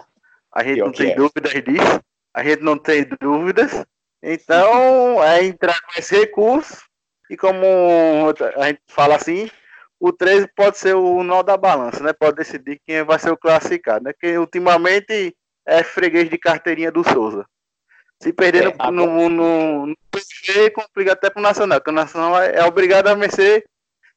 [0.53, 1.15] A gente não tem é.
[1.15, 2.01] dúvidas disso.
[2.33, 3.85] A gente não tem dúvidas.
[4.21, 6.83] Então, é entrar com esse recurso.
[7.29, 7.65] E como
[8.57, 9.49] a gente fala assim,
[9.99, 12.13] o 13 pode ser o nó da balança, né?
[12.13, 14.13] Pode decidir quem vai ser o classificado, né?
[14.19, 17.45] Que ultimamente é freguês de carteirinha do Souza.
[18.21, 22.41] Se perder é, no, no, no, no PC, complica até pro Nacional, porque o Nacional
[22.41, 23.65] é, é obrigado a vencer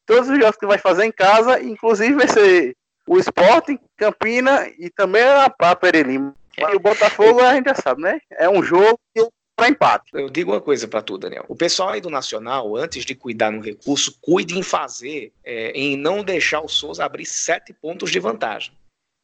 [0.06, 5.22] todos os jogos que vai fazer em casa, inclusive vencer o Sporting, Campina e também
[5.22, 6.34] a, a Perelima.
[6.56, 8.20] E o Botafogo a gente já sabe, né?
[8.32, 9.26] É um jogo que
[9.58, 10.10] para empate.
[10.12, 11.44] Eu digo uma coisa para tu, Daniel.
[11.48, 15.96] O pessoal aí do Nacional, antes de cuidar no recurso, cuide em fazer, é, em
[15.96, 18.72] não deixar o Souza abrir sete pontos de vantagem.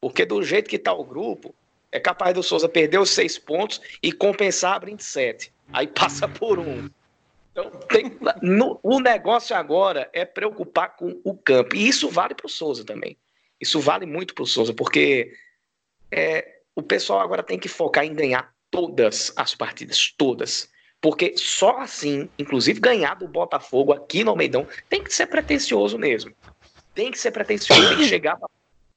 [0.01, 1.55] Porque do jeito que está o grupo,
[1.89, 5.53] é capaz do Souza perder os seis pontos e compensar abrindo sete.
[5.71, 6.89] Aí passa por um.
[7.53, 11.77] Então, tem, no, o negócio agora é preocupar com o campo.
[11.77, 13.15] E isso vale para o Souza também.
[13.61, 15.31] Isso vale muito para o Souza, porque
[16.11, 20.69] é, o pessoal agora tem que focar em ganhar todas as partidas, todas.
[20.99, 26.33] Porque só assim, inclusive ganhar do Botafogo aqui no Almeidão, tem que ser pretencioso mesmo.
[26.93, 28.37] Tem que ser pretencioso, tem que chegar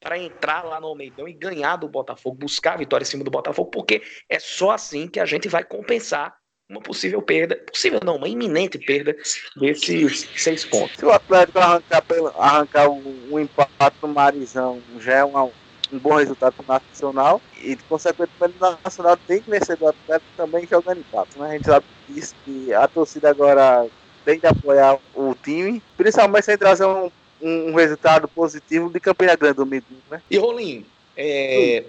[0.01, 3.31] para entrar lá no Almeidão e ganhar do Botafogo, buscar a vitória em cima do
[3.31, 6.37] Botafogo, porque é só assim que a gente vai compensar
[6.69, 9.17] uma possível perda, possível não, uma iminente perda
[9.57, 10.97] desses seis pontos.
[10.97, 12.05] Se o Atlético arrancar,
[12.38, 15.51] arrancar um, um empate no Marizão, já é uma,
[15.92, 20.31] um bom resultado para o Nacional e, consequentemente, o Nacional tem que vencer do Atlético
[20.37, 21.38] também jogando empate.
[21.38, 21.48] Né?
[21.48, 23.87] A gente sabe disso, que a torcida agora
[24.24, 29.57] tem que apoiar o time, principalmente sem trazer um, um, resultado positivo de Campina Grande
[29.57, 29.85] domingo.
[30.11, 30.20] Né?
[30.31, 30.85] E Rolim,
[31.16, 31.85] é,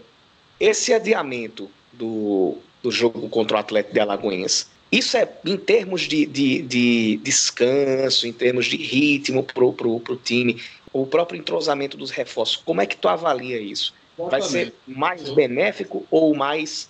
[0.60, 6.26] esse adiamento do, do jogo contra o Atlético de Alagoinhas, isso é em termos de,
[6.26, 10.60] de, de descanso, em termos de ritmo para o time,
[10.92, 13.94] o próprio entrosamento dos reforços, como é que tu avalia isso?
[14.18, 16.90] Vai ser mais benéfico ou mais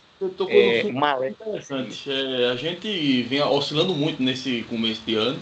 [0.49, 1.25] é, mal?
[1.25, 2.09] Interessante.
[2.11, 5.39] É, a gente vem oscilando muito nesse começo de ano,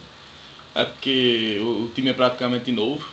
[0.75, 3.07] é porque o, o time é praticamente novo.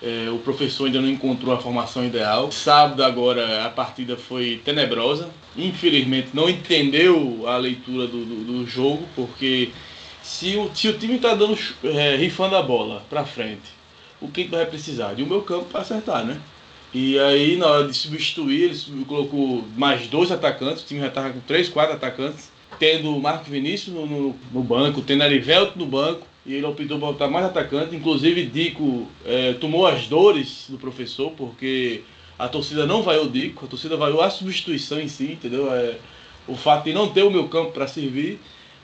[0.00, 2.50] É, o professor ainda não encontrou a formação ideal.
[2.52, 5.28] Sábado agora a partida foi tenebrosa.
[5.56, 9.70] Infelizmente não entendeu a leitura do, do, do jogo, porque
[10.22, 13.77] se o, se o time está dando é, rifando a bola para frente
[14.20, 15.14] o que, vai precisar?
[15.14, 16.40] De um meu campo para acertar, né?
[16.92, 21.30] E aí, na hora de substituir, ele colocou mais dois atacantes, o time já estava
[21.30, 25.86] com três, quatro atacantes, tendo o Marco Vinícius no, no, no banco, tendo Arivelto no
[25.86, 27.92] banco, e ele optou por botar mais atacantes.
[27.92, 32.02] Inclusive, Dico é, tomou as dores do professor, porque
[32.38, 35.72] a torcida não vaiou o Dico, a torcida vaiou a substituição em si, entendeu?
[35.72, 35.96] É,
[36.46, 38.40] o fato de não ter o meu campo para servir.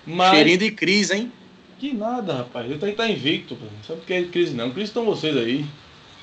[0.06, 0.30] Mas...
[0.30, 1.32] Cheirinho de crise, hein?
[1.78, 2.70] Que nada, rapaz.
[2.70, 3.56] Eu tenho que estar invicto.
[3.56, 3.66] Pô.
[3.86, 4.70] Sabe o que é crise não?
[4.70, 5.64] Crise estão vocês aí.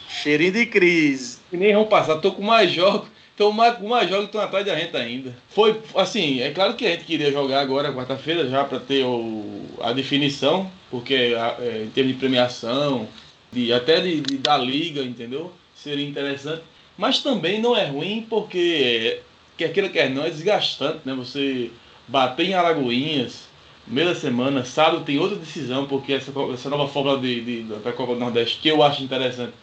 [0.10, 1.40] Cheirinho de crise.
[1.52, 2.18] E nem vão passar.
[2.18, 3.08] Tô com mais jogos.
[3.38, 5.36] Tô mais, com mais jogos que estão atrás da gente ainda.
[5.50, 9.66] Foi, assim, é claro que a gente queria jogar agora, quarta-feira, já para ter o,
[9.82, 13.08] a definição, porque é, em termos de premiação,
[13.52, 15.52] de, até de, de, da liga, entendeu?
[15.74, 16.62] Seria interessante.
[16.98, 19.22] Mas também não é ruim porque,
[19.58, 21.14] quer queira, quer não, é desgastante, né?
[21.16, 21.72] Você
[22.08, 23.48] bater em Alagoinhas,
[23.92, 27.92] meio da semana, sábado tem outra decisão, porque essa, essa nova fórmula de, de, da
[27.92, 29.54] Copa do Nordeste, que eu acho interessante,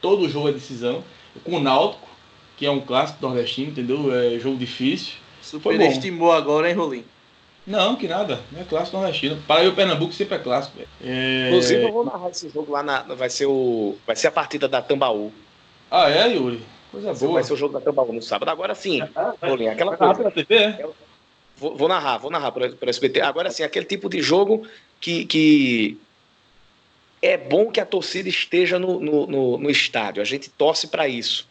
[0.00, 1.02] todo jogo é decisão,
[1.44, 2.08] com o Náutico,
[2.56, 4.14] que é um clássico nordestino, entendeu?
[4.14, 5.14] É jogo difícil.
[5.40, 7.04] Superestimou agora, hein, Rolim?
[7.66, 8.40] Não, que nada.
[8.50, 9.40] Não é clássico nordestino.
[9.46, 10.78] Para o Pernambuco sempre é clássico.
[11.02, 11.48] É...
[11.48, 13.02] Inclusive, eu vou narrar esse jogo lá na.
[13.02, 15.32] Vai ser, o, vai ser a partida da Tambaú.
[15.90, 16.62] Ah, é, Yuri?
[16.90, 17.34] Coisa boa.
[17.34, 18.48] Vai ser o jogo da Tambaú no sábado.
[18.48, 20.30] Agora sim, ah, Rolim, aquela coisa.
[20.30, 20.86] TV, é?
[21.62, 23.20] Vou, vou, narrar, vou narrar para o SBT.
[23.20, 24.66] Agora sim, aquele tipo de jogo
[25.00, 25.96] que, que
[27.22, 30.20] é bom que a torcida esteja no, no, no, no estádio.
[30.20, 31.46] A gente torce para isso.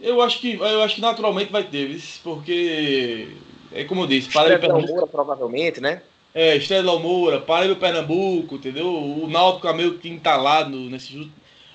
[0.00, 3.28] Eu acho que eu acho que naturalmente vai ter, porque
[3.72, 4.92] é como eu disse, Paraíba Pernambuco.
[4.92, 6.02] Moura, provavelmente, né?
[6.34, 8.92] É, Estrela Moura, Paraíba Pernambuco, entendeu?
[8.92, 11.28] O Náutico é meio que entalado nesses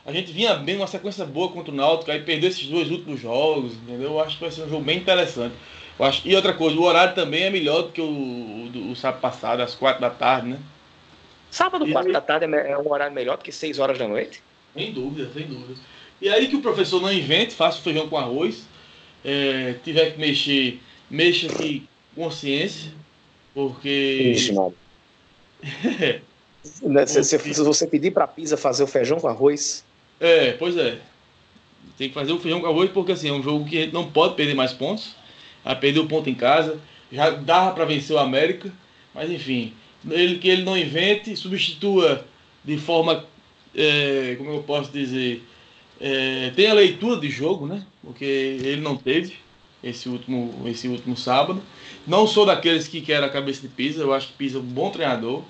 [0.05, 3.21] a gente vinha bem uma sequência boa contra o Náutico, aí perdeu esses dois últimos
[3.21, 4.11] jogos, entendeu?
[4.11, 5.55] Eu acho que vai ser um jogo bem interessante.
[5.99, 8.95] Eu acho, e outra coisa, o horário também é melhor do que o, o, o
[8.95, 10.59] sábado passado, às quatro da tarde, né?
[11.51, 14.41] Sábado, quatro da tarde é, é um horário melhor do que seis horas da noite?
[14.73, 15.79] Sem dúvida, sem dúvida.
[16.19, 18.65] E aí que o professor não invente, faça o feijão com arroz.
[19.23, 22.91] É, tiver que mexer, mexa aqui consciência,
[23.53, 24.33] porque.
[24.33, 24.53] Ixi,
[26.83, 29.85] né, se, se, se, você pedir para a Pisa fazer o feijão com arroz.
[30.19, 30.97] É, pois é.
[31.97, 33.93] Tem que fazer o feijão com arroz porque assim, é um jogo que a gente
[33.93, 35.15] não pode perder mais pontos.
[35.63, 36.79] A perder o ponto em casa.
[37.11, 38.71] Já dava para vencer o América.
[39.13, 39.73] Mas enfim,
[40.09, 42.25] ele que ele não invente, substitua
[42.63, 43.25] de forma.
[43.75, 45.43] É, como eu posso dizer?
[45.99, 47.85] É, tem a leitura de jogo, né?
[48.03, 49.35] Porque ele não teve
[49.83, 51.61] esse último, esse último sábado.
[52.07, 54.65] Não sou daqueles que querem a cabeça de Pisa, eu acho que Pisa é um
[54.65, 55.43] bom treinador.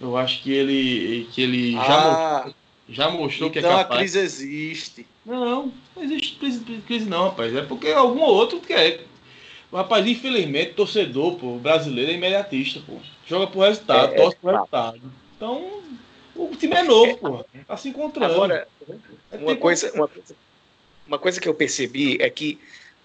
[0.00, 2.54] Eu acho que ele, que ele ah, já, mostrou,
[2.88, 3.84] já mostrou então que é capaz.
[3.84, 5.06] Então a crise existe.
[5.24, 7.54] Não, não existe crise, crise não, rapaz.
[7.54, 9.04] É porque algum outro quer.
[9.74, 12.98] Rapaz, infelizmente, torcedor, pô, brasileiro é imediatista, pô.
[13.26, 15.00] Joga pro resultado, é, torce pro é, resultado.
[15.36, 15.82] Então,
[16.36, 17.44] o time é novo, pô.
[17.66, 18.34] Tá se encontrando.
[18.34, 18.68] Agora,
[19.32, 20.08] uma coisa, uma,
[21.08, 22.60] uma coisa que eu percebi é que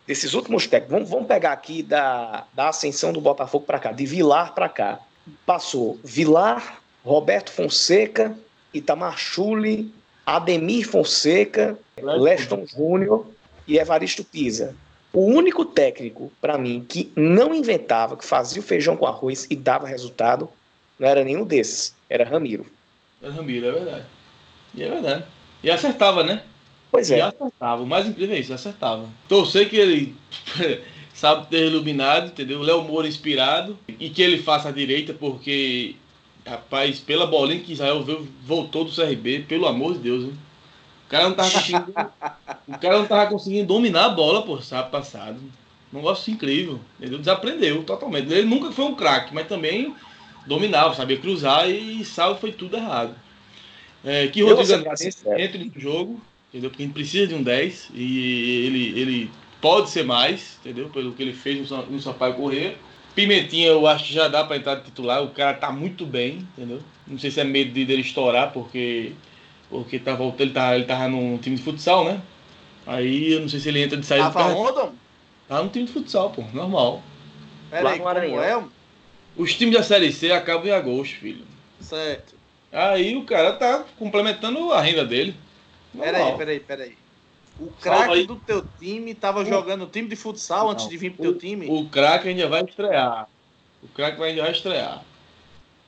[0.05, 4.05] desses últimos técnicos, vamos, vamos pegar aqui da, da ascensão do Botafogo para cá, de
[4.05, 4.99] Vilar para cá.
[5.47, 8.37] Passou Vilar, Roberto Fonseca,
[8.71, 9.91] Itamar Chuli,
[10.23, 13.25] Ademir Fonseca, Leston Júnior
[13.67, 14.75] e Evaristo Pisa.
[15.11, 19.55] O único técnico, para mim, que não inventava, que fazia o feijão com arroz e
[19.55, 20.47] dava resultado,
[20.99, 22.65] não era nenhum desses, era Ramiro.
[23.21, 24.05] Era Ramiro, é verdade.
[24.75, 25.23] E é verdade.
[25.63, 26.43] E acertava, né?
[26.91, 27.17] Pois é.
[27.17, 27.81] E acertava.
[27.81, 29.07] O mais incrível é isso, acertava.
[29.27, 30.15] Torcer que ele
[31.13, 32.61] sabe ter iluminado, entendeu?
[32.61, 33.77] Léo Moura inspirado.
[33.99, 35.95] E que ele faça a direita, porque,
[36.45, 40.33] rapaz, pela bolinha que Israel veio, voltou do CRB, pelo amor de Deus, hein?
[41.09, 41.91] O cara não tava conseguindo.
[42.67, 45.39] o cara não tava conseguindo dominar a bola, por sábado passado.
[45.91, 46.79] Um negócio incrível.
[47.01, 48.31] Ele desaprendeu totalmente.
[48.31, 49.95] Ele nunca foi um craque, mas também
[50.45, 53.15] dominava, sabia cruzar e salvo foi tudo errado.
[54.05, 54.71] É, que Rodrigo
[55.35, 56.69] entre no jogo, entendeu?
[56.69, 60.89] Porque a gente precisa de um 10 e ele, ele pode ser mais, entendeu?
[60.89, 62.77] Pelo que ele fez no, no Sampaio Correr.
[63.15, 65.23] Pimentinha, eu acho que já dá para entrar de titular.
[65.23, 66.79] O cara tá muito bem, entendeu?
[67.07, 69.13] Não sei se é medo de dele estourar, porque
[69.69, 72.21] porque tá voltando, ele tava, ele tava num time de futsal, né?
[72.85, 74.31] Aí eu não sei se ele entra de saída.
[74.31, 74.91] Tava onde?
[75.47, 77.03] Tá no time de futsal, pô, normal.
[77.69, 78.63] Peraí, como é?
[79.37, 81.45] Os times da Série C acabam em agosto, filho.
[81.79, 82.35] Certo.
[82.71, 85.35] Aí o cara tá complementando a renda dele.
[85.97, 86.97] Peraí, peraí, peraí.
[87.59, 89.45] O craque do teu time tava o...
[89.45, 91.67] jogando no time de futsal Não, antes de vir pro o, teu time?
[91.69, 93.27] O craque ainda vai estrear.
[93.83, 95.03] O craque ainda vai estrear.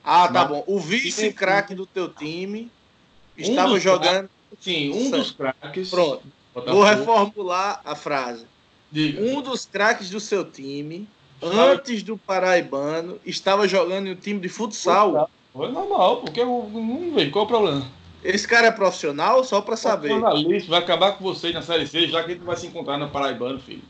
[0.04, 0.64] Ah, tá Mas, bom.
[0.68, 2.70] O vice-craque do teu time
[3.42, 4.30] estava um jogando.
[4.60, 5.90] Sim, um dos craques.
[5.90, 6.24] Pronto.
[6.54, 8.46] Vou reformular a frase.
[8.92, 9.22] Diga.
[9.22, 11.08] Um dos craques do seu time,
[11.42, 15.30] antes do Paraibano, estava jogando em um time de futsal.
[15.54, 17.88] Foi normal, porque eu não vejo qual é o problema.
[18.24, 20.10] Esse cara é profissional, só para saber.
[20.10, 22.98] Jornalista, vai acabar com vocês na Série C, já que a gente vai se encontrar
[22.98, 23.82] no Paraibano, filho.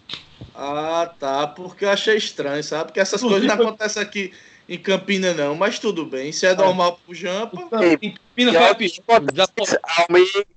[0.56, 1.48] Ah, tá.
[1.48, 2.86] Porque eu achei estranho, sabe?
[2.86, 4.32] Porque essas coisas não acontecem aqui
[4.74, 5.56] em Campina, não.
[5.56, 6.32] Mas tudo bem.
[6.32, 7.58] Se é normal pro Jampa.
[8.02, 9.18] Em Campina foi pior.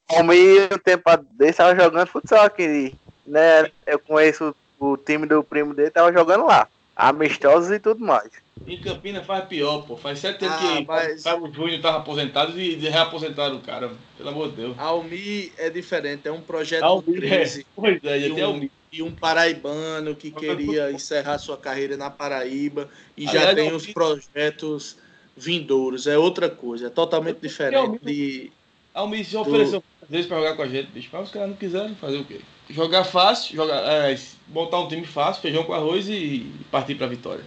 [0.09, 2.94] Almir, um tempo desse, tava jogando futsal aqui.
[3.27, 3.70] Né?
[3.87, 6.68] Eu conheço o time do primo dele, tava jogando lá.
[6.96, 8.31] amistosos e tudo mais.
[8.66, 9.96] Em Campinas faz pior, pô.
[9.96, 13.90] Faz sete anos Ah, que mas- o Júnior tava aposentado e reaposentaram o cara.
[14.16, 14.79] Pelo amor de Deus.
[14.79, 17.29] Almi é diferente, é um projeto Almir, do é.
[17.31, 21.96] 13 Pois é, e até um, o e um paraibano que queria encerrar sua carreira
[21.96, 24.96] na Paraíba e já Aliás, tem Almir- os projetos
[25.37, 26.07] vindouros.
[26.07, 28.52] É outra coisa, é totalmente diferente Almir- de.
[28.94, 31.09] Almir se ofereceu às vezes pra jogar com a gente, bicho.
[31.12, 32.40] Mas os caras não quiseram fazer o quê?
[32.70, 34.16] Jogar fácil, jogar, é,
[34.48, 37.44] montar um time fácil, feijão com arroz e partir pra vitória.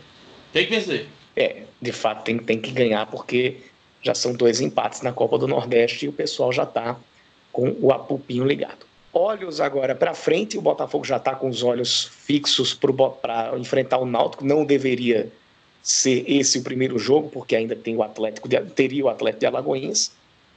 [0.51, 1.07] Tem que vencer.
[1.35, 3.57] É, de fato tem, tem que ganhar porque
[4.01, 6.97] já são dois empates na Copa do Nordeste e o pessoal já está
[7.53, 8.85] com o apupinho ligado.
[9.13, 12.73] Olhos agora para frente, o Botafogo já está com os olhos fixos
[13.21, 14.45] para enfrentar o Náutico.
[14.45, 15.31] Não deveria
[15.81, 19.45] ser esse o primeiro jogo, porque ainda tem o Atlético de, teria o Atlético de
[19.45, 20.11] Alagoinhas.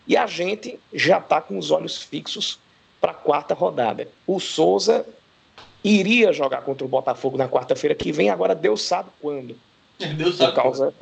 [0.07, 2.59] E a gente já está com os olhos fixos
[3.01, 4.09] para a quarta rodada.
[4.27, 5.07] O Souza
[5.83, 9.57] iria jogar contra o Botafogo na quarta-feira que vem, agora Deus sabe quando
[10.17, 10.57] Deus por sabe.
[10.57, 10.95] causa.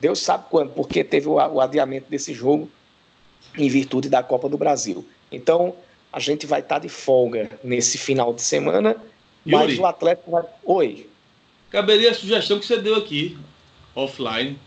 [0.00, 2.68] Deus sabe quando, porque teve o, o adiamento desse jogo
[3.56, 5.06] em virtude da Copa do Brasil.
[5.30, 5.74] Então,
[6.12, 8.96] a gente vai estar de folga nesse final de semana,
[9.44, 9.78] mas Yuri.
[9.80, 10.42] o Atlético vai.
[10.64, 11.08] Oi.
[11.70, 13.38] Caberia a sugestão que você deu aqui,
[13.94, 14.58] offline.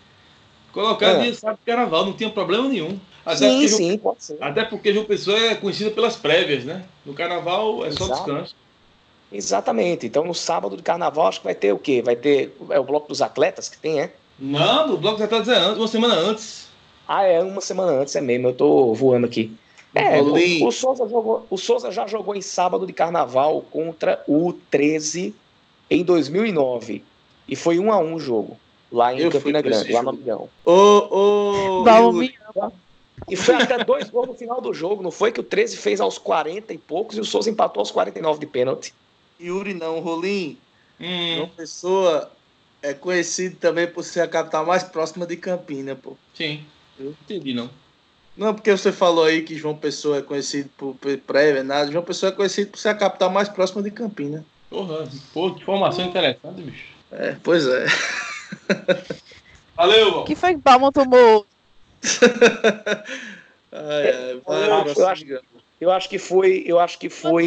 [0.72, 1.34] Colocar Ah.
[1.34, 3.00] sábado de carnaval, não tinha problema nenhum.
[3.26, 4.38] Até Sim, porque, João- sim, pode ser.
[4.42, 6.84] até porque João Pessoa é conhecida pelas prévias, né?
[7.06, 8.24] No carnaval é só Exato.
[8.26, 8.56] descanso.
[9.32, 10.06] Exatamente.
[10.06, 12.02] Então, no sábado de carnaval, acho que vai ter o quê?
[12.02, 12.56] Vai ter.
[12.70, 14.14] É o bloco dos atletas que tem, é?
[14.38, 16.68] Não, no bloco já tá dizendo antes, uma semana antes.
[17.08, 18.50] Ah, é uma semana antes, é mesmo.
[18.50, 19.56] Eu tô voando aqui.
[19.96, 24.54] É, o, o, Souza jogou, o Souza já jogou em sábado de carnaval contra o
[24.72, 25.36] 13
[25.90, 27.04] em 2009.
[27.48, 28.58] E foi um a um o jogo.
[28.92, 30.10] Lá em Eu Campina Grande, lá no.
[30.10, 30.50] Amigão.
[30.66, 32.24] Ô, ô.
[33.30, 35.04] E foi até dois gols no final do jogo.
[35.04, 37.92] Não foi que o 13 fez aos 40 e poucos e o Souza empatou aos
[37.92, 38.94] 49 de pênalti.
[39.40, 40.58] Yuri não, Rolim.
[41.00, 42.32] Hum, João Pessoa
[42.82, 46.16] é conhecido também por ser a capital mais próxima de Campina, pô.
[46.34, 46.64] sim.
[47.00, 47.70] Eu não entendi, não.
[48.36, 51.92] Não, porque você falou aí que João Pessoa é conhecido por por prévia, nada.
[51.92, 54.44] João Pessoa é conhecido por ser a capital mais próxima de Campina.
[54.70, 56.86] Porra, pô, que informação interessante, bicho.
[57.12, 57.86] É, pois é.
[59.76, 60.24] Valeu, Val.
[60.26, 61.46] Que foi que Balma tomou?
[63.72, 65.26] Ai, ai, vai, Eu acho- eu acho-.
[65.82, 66.64] Eu acho que foi.
[66.66, 67.46] Eu acho que foi.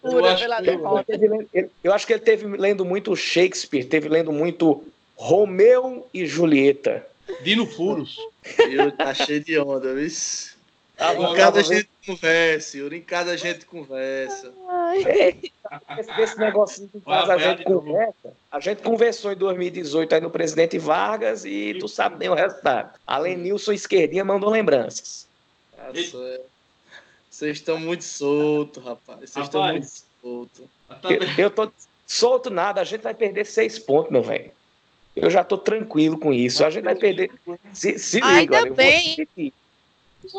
[0.00, 4.08] Pura acho que- Ele teve ele- eu acho que ele teve lendo muito Shakespeare, teve
[4.08, 4.84] lendo muito
[5.16, 7.06] Romeu e Julieta.
[7.42, 8.16] Dino Furos.
[8.60, 10.08] Yuri tá cheio de onda, viu?
[10.96, 12.96] Tava- Em tava casa a vendo- gente conversa, Yuri.
[12.98, 14.52] Em casa a gente conversa.
[15.98, 18.32] Esse, esse negocinho que Vai faz a gente conversa.
[18.50, 22.98] A gente conversou em 2018 aí no presidente Vargas e tu sabe nem o resultado.
[23.06, 25.26] Além Nilson Esquerdinha mandou lembranças.
[25.76, 25.90] Tá.
[27.30, 29.30] Vocês estão muito soltos, rapaz.
[29.30, 29.86] Vocês estão muito
[30.20, 30.64] soltos.
[30.88, 31.72] Tá Eu, eu tô
[32.06, 34.50] solto nada, a gente vai perder seis pontos, meu velho.
[35.14, 36.64] Eu já tô tranquilo com isso.
[36.64, 37.30] A gente vai perder.
[37.72, 39.28] Se, se liga, Ainda olha, eu vou bem.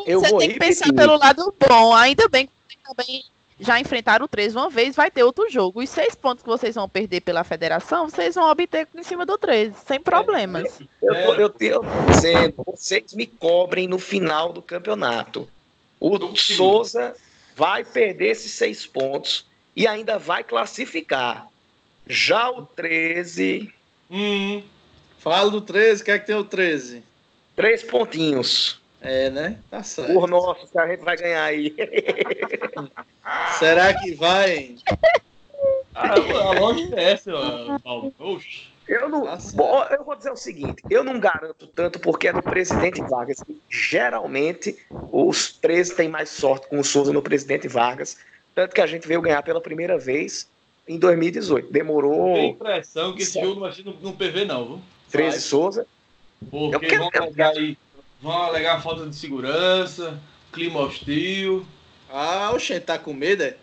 [0.06, 0.94] Eu você vou tem que pensar repetir.
[1.06, 1.94] pelo lado bom.
[1.94, 3.24] Ainda bem que vocês também
[3.60, 5.80] já enfrentaram o 13 uma vez, vai ter outro jogo.
[5.82, 9.38] Os seis pontos que vocês vão perder pela federação, vocês vão obter em cima do
[9.38, 10.80] 13, sem problemas.
[11.00, 15.48] Eu tô, eu, tô- eu tô dizendo, vocês me cobrem no final do campeonato.
[16.00, 16.34] O.
[16.36, 17.14] Souza
[17.54, 21.46] vai perder esses seis pontos e ainda vai classificar.
[22.06, 23.72] Já o 13,
[24.10, 24.62] Hum,
[25.18, 27.02] Fala do 13, o que é que tem o 13?
[27.56, 28.80] três pontinhos.
[29.00, 29.58] É, né?
[29.70, 30.12] Tá certo.
[30.12, 31.74] Por nosso, que a gente vai ganhar aí.
[33.58, 34.56] Será que vai?
[34.56, 34.78] hein?
[35.94, 37.30] a, a lógica é essa,
[37.82, 38.14] Paulo.
[38.18, 38.68] Oxe.
[38.88, 39.24] Eu não.
[39.24, 39.38] Tá.
[39.54, 43.42] Bom, eu vou dizer o seguinte: eu não garanto tanto porque é no presidente Vargas.
[43.68, 48.18] Geralmente, os 13 têm mais sorte com o Souza no presidente Vargas.
[48.54, 50.48] Tanto que a gente veio ganhar pela primeira vez
[50.86, 51.64] em 2018.
[51.64, 54.80] Tem Demorou impressão que esse jogo não vai ser no, no PV, não, viu?
[55.10, 55.86] 13 Souza.
[56.42, 57.78] Eu Porque quero- vão eu alegar aí.
[58.20, 60.18] Vão alegar falta de segurança,
[60.52, 61.64] clima hostil.
[62.10, 63.56] Ah, o Xen tá com medo, é?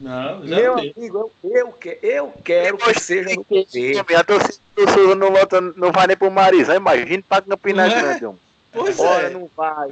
[0.00, 0.94] Não, já Meu tem.
[0.96, 3.98] amigo, eu, eu, que- eu quero que seja no PV.
[4.16, 6.76] A torcida do Souza não, volta, não vai nem pro Marizão.
[6.76, 8.00] Imagina pra Campina Não é?
[8.02, 8.26] Grande.
[8.26, 8.40] homem.
[8.72, 9.30] Pois Ora é.
[9.30, 9.90] não vai.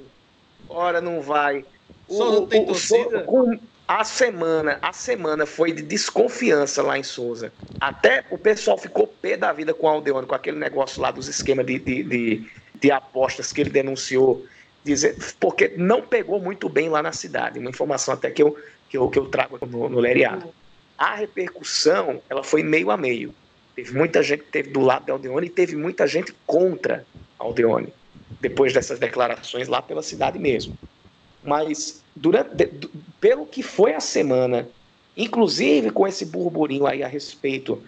[0.68, 1.64] Ora não vai.
[2.08, 3.20] Só não tem Souza- torcida?
[3.24, 3.58] com-
[3.88, 7.50] a semana, a semana foi de desconfiança lá em Souza.
[7.80, 11.26] Até o pessoal ficou pé da vida com o Aldeone, com aquele negócio lá dos
[11.26, 14.44] esquemas de, de, de, de apostas que ele denunciou.
[14.84, 17.58] Dizer, porque não pegou muito bem lá na cidade.
[17.58, 18.58] Uma informação até que eu,
[18.90, 20.52] que eu, que eu trago no, no Leriado.
[20.98, 23.34] A repercussão, ela foi meio a meio.
[23.74, 27.06] Teve muita gente que teve do lado da Aldeone e teve muita gente contra
[27.38, 27.92] a Aldeone.
[28.38, 30.76] Depois dessas declarações lá pela cidade mesmo.
[31.42, 32.66] Mas durante,
[33.20, 34.68] pelo que foi a semana,
[35.16, 37.82] inclusive com esse burburinho aí a respeito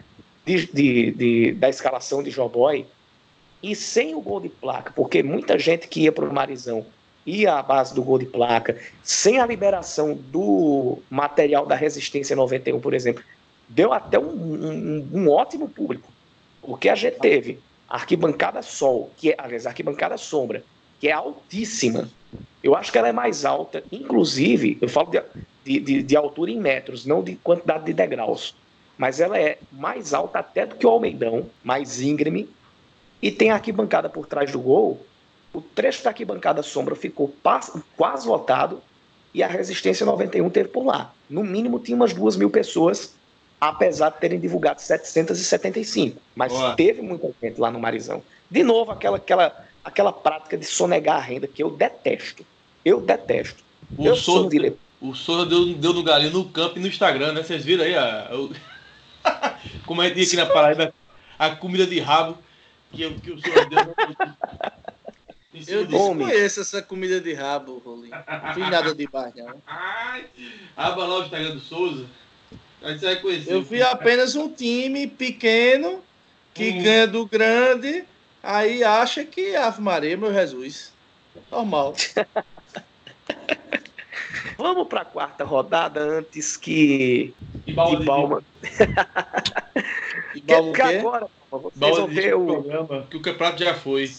[0.45, 2.87] de, de, de, da escalação de Joboy
[3.63, 6.87] e sem o gol de placa, porque muita gente que ia para o Marizão
[7.27, 12.81] ia à base do gol de placa, sem a liberação do material da Resistência 91,
[12.81, 13.23] por exemplo,
[13.69, 16.11] deu até um, um, um ótimo público,
[16.63, 20.65] porque a gente teve arquibancada sol, que é, aliás, arquibancada sombra,
[20.99, 22.09] que é altíssima.
[22.63, 25.11] Eu acho que ela é mais alta, inclusive, eu falo
[25.65, 28.55] de, de, de altura em metros, não de quantidade de degraus,
[28.99, 32.49] mas ela é mais alta até do que o Almeidão, mais íngreme,
[33.23, 35.05] e tem a arquibancada por trás do gol.
[35.53, 37.35] O trecho da arquibancada sombra ficou
[37.97, 38.83] quase lotado
[39.33, 41.13] e a Resistência 91 teve por lá.
[41.29, 43.15] No mínimo tinha umas duas mil pessoas
[43.61, 46.19] apesar de terem divulgado 775.
[46.35, 46.75] Mas Boa.
[46.75, 48.23] teve muita gente lá no Marizão.
[48.51, 52.45] De novo, aquela, aquela, aquela prática de sonegar a renda que eu detesto.
[52.85, 53.63] Eu detesto.
[53.97, 54.73] O eu Souza, de...
[55.01, 57.43] o Souza deu, deu no galinho no campo e no Instagram, né?
[57.43, 57.95] Vocês viram aí?
[57.95, 58.31] A,
[59.25, 59.55] a,
[59.87, 60.95] como a gente aqui na Paraíba,
[61.39, 62.39] a comida de rabo
[62.93, 63.95] que, que o Souza deu.
[65.67, 68.15] Eu desconheço essa comida de rabo, Rolinho.
[68.15, 69.61] Não vi nada de baixo, não.
[70.77, 72.07] Abra lá o Instagram do Souza.
[73.47, 76.03] Eu vi apenas um time pequeno
[76.55, 76.83] que hum.
[76.83, 78.05] ganha do grande,
[78.43, 80.93] aí acha que Ave Maria, meu Jesus.
[81.51, 81.95] Normal.
[84.57, 87.35] Vamos para a quarta rodada antes que
[87.67, 88.03] Ibalma.
[88.03, 88.43] Ibalma.
[90.35, 94.11] Ibalma que, agora vocês vão ver o programa, que o campeonato já foi.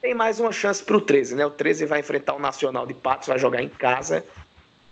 [0.00, 1.46] Tem mais uma chance para o 13, né?
[1.46, 4.24] O 13 vai enfrentar o Nacional de Patos, vai jogar em casa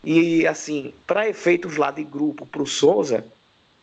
[0.05, 3.25] e, assim, para efeitos lá de grupo para o Souza,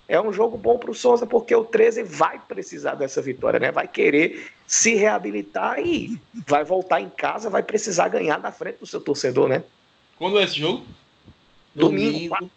[0.10, 3.72] é um jogo bom para o Souza, porque o 13 vai precisar dessa vitória, né?
[3.72, 8.88] Vai querer se reabilitar e vai voltar em casa, vai precisar ganhar na frente do
[8.88, 9.64] seu torcedor, né?
[10.18, 10.84] Quando é esse jogo?
[11.74, 12.52] Domingo, Domingo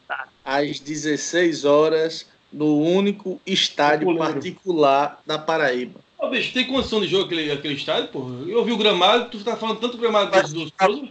[0.44, 6.00] às 16 horas, no único estádio particular da Paraíba.
[6.18, 8.32] Ô, bicho, tem condição de jogo aquele, aquele estádio, porra?
[8.48, 11.08] Eu vi o gramado, tu tá falando tanto gramado do, do Souza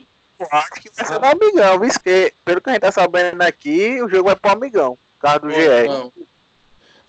[0.50, 1.90] acho que vai ser no Amigão, viu?
[1.90, 5.40] Porque, pelo que a gente tá sabendo aqui, o jogo vai pro Amigão, por causa
[5.40, 6.24] do GE.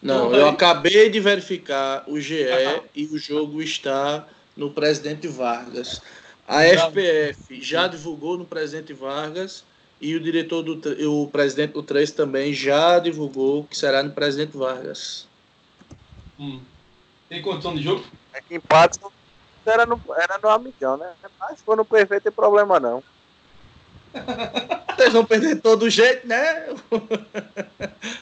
[0.03, 2.45] Não, não eu acabei de verificar o GE
[2.95, 4.27] e o jogo está
[4.57, 6.03] no Presidente Vargas.
[6.47, 9.65] A FPF já divulgou no Presidente Vargas
[10.01, 14.57] e o diretor do o presidente do 3 também já divulgou que será no Presidente
[14.57, 15.29] Vargas.
[16.39, 16.61] Hum.
[17.29, 18.05] Tem condição de jogo?
[18.35, 18.99] É que empate
[19.65, 21.09] era no, era no Amigão, né?
[21.39, 23.03] Mas se for no perfeito, tem problema não.
[24.97, 26.69] Vocês vão perder todo jeito, né?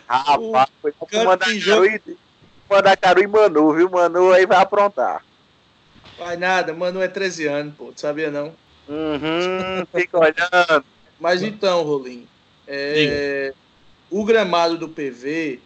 [0.09, 0.93] Rapaz, foi
[1.25, 2.01] mandar Caru, e,
[2.69, 3.91] mandar Caru e Manu, viu?
[3.91, 5.25] Manu aí vai aprontar.
[6.19, 7.93] Vai nada, Manu é 13 anos, pô.
[7.93, 8.55] Tu sabia não?
[8.89, 10.85] Uhum, fica olhando.
[11.19, 12.27] Mas então, Rolim,
[12.67, 13.53] é,
[14.11, 15.61] o gramado do PV,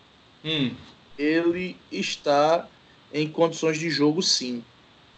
[0.45, 0.75] hum.
[1.19, 2.67] ele está
[3.13, 4.65] em condições de jogo sim,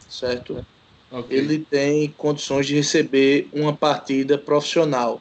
[0.08, 0.64] certo?
[1.10, 1.38] Okay.
[1.38, 5.20] Ele tem condições de receber uma partida profissional.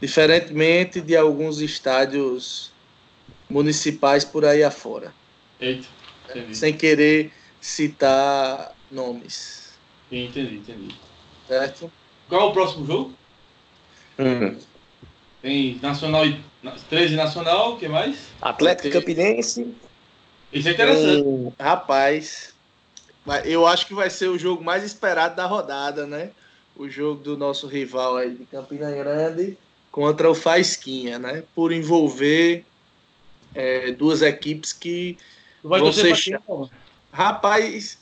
[0.00, 2.72] Diferentemente de alguns estádios
[3.48, 5.14] municipais por aí afora.
[5.60, 5.86] Eita,
[6.52, 9.72] Sem querer citar nomes.
[10.10, 10.94] Entendi, entendi.
[11.46, 11.90] Certo?
[12.28, 13.14] Qual é o próximo jogo?
[14.18, 14.56] Hum.
[15.40, 16.40] Tem Nacional e
[16.88, 18.18] 13 Nacional, o que mais?
[18.42, 19.74] Atlético Campinense.
[20.52, 21.22] Isso é interessante.
[21.22, 22.55] Hum, rapaz,
[23.44, 26.30] eu acho que vai ser o jogo mais esperado da rodada, né?
[26.76, 29.56] O jogo do nosso rival aí de Campina Grande
[29.90, 31.42] contra o Faisquinha, né?
[31.54, 32.64] Por envolver
[33.54, 35.16] é, duas equipes que
[35.62, 36.40] vai vão ser...
[37.10, 37.98] Rapaz,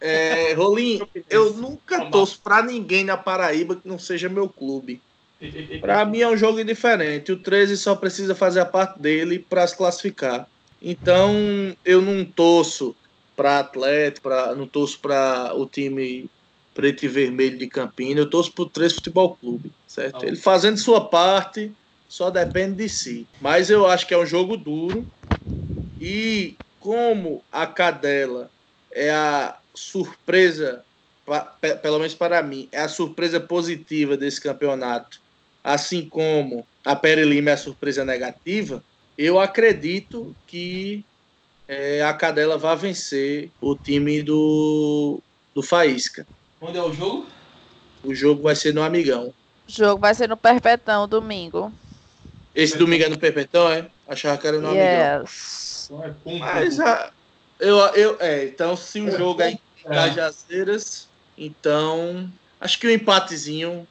[0.00, 5.00] é, Rolim, eu nunca torço para ninguém na Paraíba que não seja meu clube.
[5.80, 7.32] Para mim é um jogo diferente.
[7.32, 10.46] O 13 só precisa fazer a parte dele para se classificar.
[10.82, 11.34] Então
[11.84, 12.94] eu não torço
[13.40, 16.30] para Atlético, pra, não torço para o time
[16.74, 20.26] preto e vermelho de Campina, eu torço para o Três Futebol Clube, certo?
[20.26, 21.72] Ele fazendo sua parte,
[22.06, 23.26] só depende de si.
[23.40, 25.06] Mas eu acho que é um jogo duro
[25.98, 28.50] e como a Cadela
[28.92, 30.84] é a surpresa,
[31.82, 35.16] pelo menos para mim, é a surpresa positiva desse campeonato,
[35.64, 38.84] assim como a Pere Lima é a surpresa negativa,
[39.16, 41.06] eu acredito que
[41.70, 45.20] é, a Cadela vai vencer o time do,
[45.54, 46.26] do Faísca.
[46.60, 47.28] Onde é o jogo?
[48.02, 49.32] O jogo vai ser no Amigão.
[49.68, 51.72] O jogo vai ser no Perpetão, domingo.
[52.52, 53.88] Esse domingo é no Perpetão, é?
[54.08, 55.88] Achava que era no yes.
[55.92, 56.40] Amigão.
[56.40, 57.12] Mas a,
[57.60, 61.08] eu, eu, é, então se o jogo é em Cajazeiras,
[61.38, 62.28] então
[62.60, 63.86] acho que o um empatezinho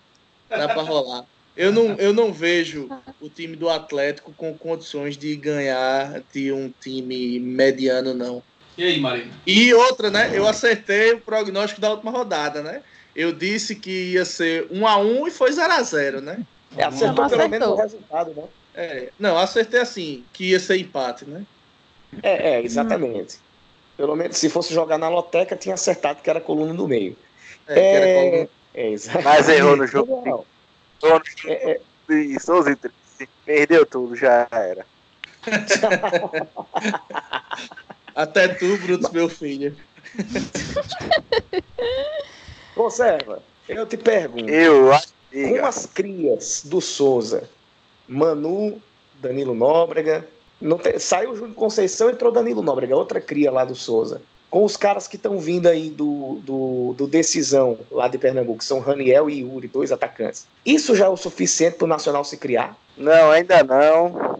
[0.50, 1.24] dá para rolar.
[1.60, 2.88] Eu não, eu não vejo
[3.20, 8.42] o time do Atlético com condições de ganhar de um time mediano, não.
[8.78, 9.30] E aí, Marina?
[9.46, 10.32] E outra, né?
[10.34, 12.82] Eu acertei o prognóstico da última rodada, né?
[13.14, 16.46] Eu disse que ia ser 1 a 1 e foi 0 a 0 né?
[16.78, 18.44] É, acertou pelo menos o resultado, né?
[18.74, 21.46] É, não, acertei assim, que ia ser empate, né?
[22.24, 23.36] É, é exatamente.
[23.36, 23.98] Hum.
[23.98, 27.18] Pelo menos se fosse jogar na loteca, tinha acertado que era coluna do meio.
[27.68, 27.94] É, é...
[27.96, 28.50] era coluna.
[28.74, 29.26] É, exatamente.
[29.26, 30.46] Mas errou no jogo.
[31.04, 31.48] Errou no jogo.
[31.48, 31.82] É, é...
[33.46, 34.86] Perdeu tudo, já era.
[38.16, 39.76] Até tu, Brutus, meu filho.
[42.76, 44.50] Conserva, eu te pergunto.
[44.50, 44.90] Eu
[45.32, 47.50] Com as crias do Souza,
[48.08, 48.82] Manu,
[49.22, 50.28] Danilo Nóbrega,
[50.82, 54.22] tem, saiu o Júlio Conceição, entrou Danilo Nóbrega, outra cria lá do Souza.
[54.50, 58.80] Com os caras que estão vindo aí do, do, do, Decisão, lá de Pernambuco, são
[58.80, 60.48] Raniel e Yuri, dois atacantes.
[60.66, 62.76] Isso já é o suficiente para o Nacional se criar?
[62.98, 64.40] Não, ainda não.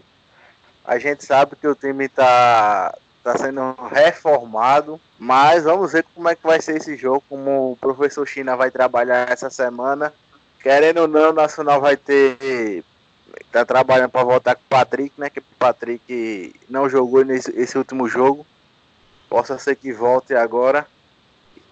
[0.84, 2.92] A gente sabe que o time está
[3.22, 7.76] tá sendo reformado, mas vamos ver como é que vai ser esse jogo, como o
[7.76, 10.12] professor China vai trabalhar essa semana.
[10.60, 12.84] Querendo ou não, o Nacional vai ter
[13.52, 15.30] tá trabalhando para voltar com o Patrick, né?
[15.30, 18.46] Que o Patrick não jogou nesse esse último jogo.
[19.30, 20.86] Possa ser que volte agora.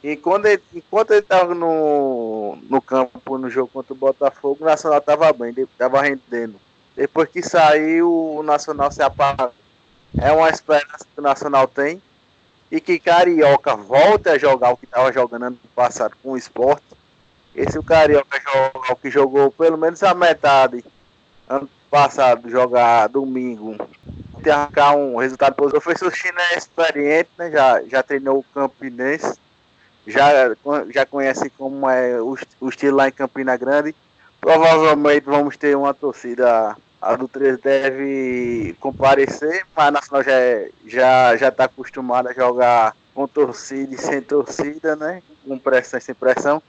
[0.03, 4.65] E quando ele, enquanto ele estava no, no campo no jogo contra o Botafogo, o
[4.65, 6.55] Nacional estava bem, estava rendendo.
[6.97, 9.53] Depois que saiu, o Nacional se apagou.
[10.17, 12.01] É uma esperança que o Nacional tem.
[12.71, 16.85] E que Carioca volte a jogar o que estava jogando ano passado com o esporte.
[17.55, 18.41] Esse o Carioca
[18.91, 20.85] o que jogou pelo menos a metade
[21.49, 23.77] ano passado jogar domingo,
[24.47, 25.79] arrancar um resultado positivo.
[25.79, 27.51] O professor China é experiente, né?
[27.51, 29.39] já, já treinou o Campinense,
[30.07, 30.31] já,
[30.91, 33.95] já conhece como é o, o estilo lá em Campina Grande.
[34.41, 36.77] Provavelmente vamos ter uma torcida.
[37.01, 42.35] A do 3 deve comparecer, mas a Nacional já, é, já, já está acostumada a
[42.35, 45.23] jogar com torcida e sem torcida, né?
[45.47, 46.61] Com pressão e sem pressão.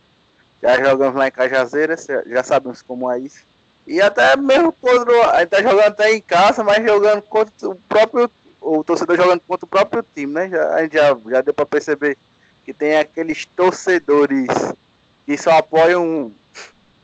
[0.62, 3.49] Já jogamos lá em Cajazeiras, já sabemos como é isso.
[3.90, 7.74] E até mesmo quando a gente tá jogando até em casa, mas jogando contra o
[7.74, 8.30] próprio.
[8.62, 10.48] O torcedor jogando contra o próprio time, né?
[10.48, 12.16] Já, a gente já, já deu para perceber
[12.64, 14.48] que tem aqueles torcedores
[15.26, 16.32] que só apoiam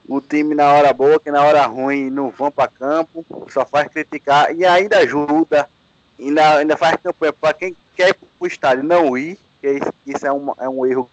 [0.08, 3.88] o time na hora boa, que na hora ruim não vão para campo, só faz
[3.88, 5.68] criticar e ainda ajuda,
[6.20, 9.94] ainda, ainda faz campanha para quem quer ir para o estádio não ir, que isso,
[10.06, 11.10] isso é, um, é um erro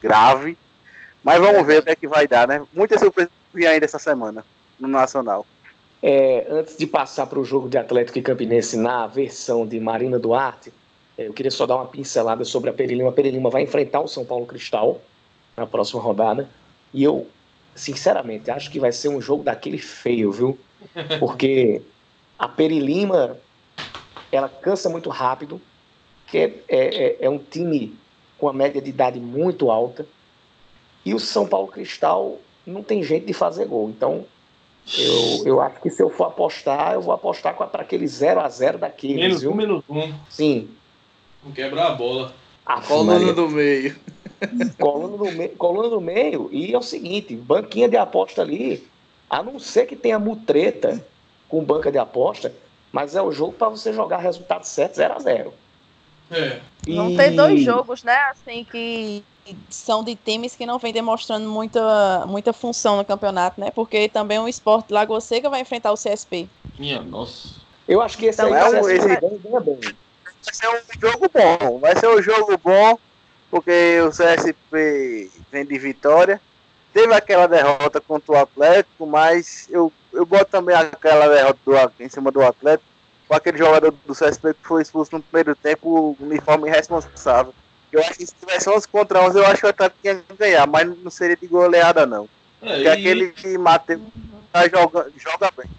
[0.00, 0.56] grave.
[1.22, 2.62] Mas vamos ver o que é que vai dar, né?
[2.72, 4.42] Muita surpresa ainda essa semana
[4.78, 5.46] no Nacional.
[6.02, 10.18] É, antes de passar para o jogo de Atlético e Campinense na versão de Marina
[10.18, 10.72] Duarte,
[11.16, 13.08] é, eu queria só dar uma pincelada sobre a Perilima.
[13.08, 15.00] A Perilima vai enfrentar o São Paulo Cristal
[15.56, 16.48] na próxima rodada.
[16.94, 17.26] E eu,
[17.74, 20.58] sinceramente, acho que vai ser um jogo daquele feio, viu?
[21.18, 21.82] Porque
[22.38, 23.36] a Perilima,
[24.30, 25.60] ela cansa muito rápido,
[26.28, 27.98] que é, é, é um time
[28.38, 30.06] com a média de idade muito alta.
[31.04, 33.90] E o São Paulo Cristal não tem jeito de fazer gol.
[33.90, 34.24] Então,
[34.96, 38.48] eu, eu acho que se eu for apostar, eu vou apostar para aquele 0 a
[38.48, 39.50] 0 daqueles, menos viu?
[39.50, 40.14] Um, menos um.
[40.30, 40.68] Sim.
[41.44, 42.32] Não quebrar a bola.
[42.64, 43.96] A coluna do meio.
[44.78, 46.48] coluna, do meio coluna do meio.
[46.52, 48.86] E é o seguinte, banquinha de aposta ali,
[49.28, 51.04] a não ser que tenha mutreta
[51.48, 52.52] com banca de aposta,
[52.92, 55.54] mas é o jogo para você jogar resultado certo 0 a 0
[56.30, 56.60] É.
[56.86, 56.94] E...
[56.94, 59.22] Não tem dois jogos, né, assim, que
[59.68, 63.70] são de times que não vem demonstrando muita, muita função no campeonato, né?
[63.70, 66.48] Porque também o esporte Lagoa Seca vai enfrentar o CSP.
[66.78, 67.56] Minha nossa.
[67.86, 69.08] Eu acho que esse então, é, um, esse...
[69.08, 69.80] bem.
[70.44, 71.78] Vai ser um jogo bom.
[71.78, 72.98] Vai ser um jogo bom,
[73.50, 76.40] porque o CSP vem de vitória.
[76.92, 82.08] Teve aquela derrota contra o Atlético, mas eu, eu boto também aquela derrota do, em
[82.08, 82.88] cima do Atlético
[83.28, 87.54] com aquele jogador do CSP que foi expulso no primeiro tempo, uniforme irresponsável.
[87.90, 90.66] Eu acho que se tivesse 11 contra 11, eu acho que o Atlético ia ganhar,
[90.66, 92.28] mas não seria de goleada, não.
[92.60, 92.88] É, Porque e...
[92.88, 94.02] aquele que Matheus
[94.52, 95.70] tá joga, joga bem.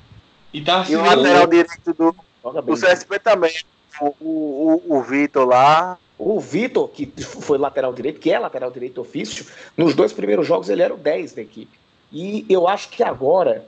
[0.53, 2.15] E, tá e o lateral direito do,
[2.61, 3.53] do CSP também.
[4.01, 5.97] O, o, o, Vitor lá.
[6.17, 9.45] O Vitor, que foi lateral direito, que é lateral direito ofício,
[9.77, 11.77] nos dois primeiros jogos ele era o 10 da equipe.
[12.11, 13.65] E eu acho que agora,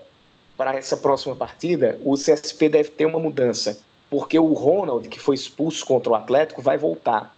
[0.58, 3.80] para essa próxima partida, o CSP deve ter uma mudança.
[4.10, 7.34] Porque o Ronald, que foi expulso contra o Atlético, vai voltar.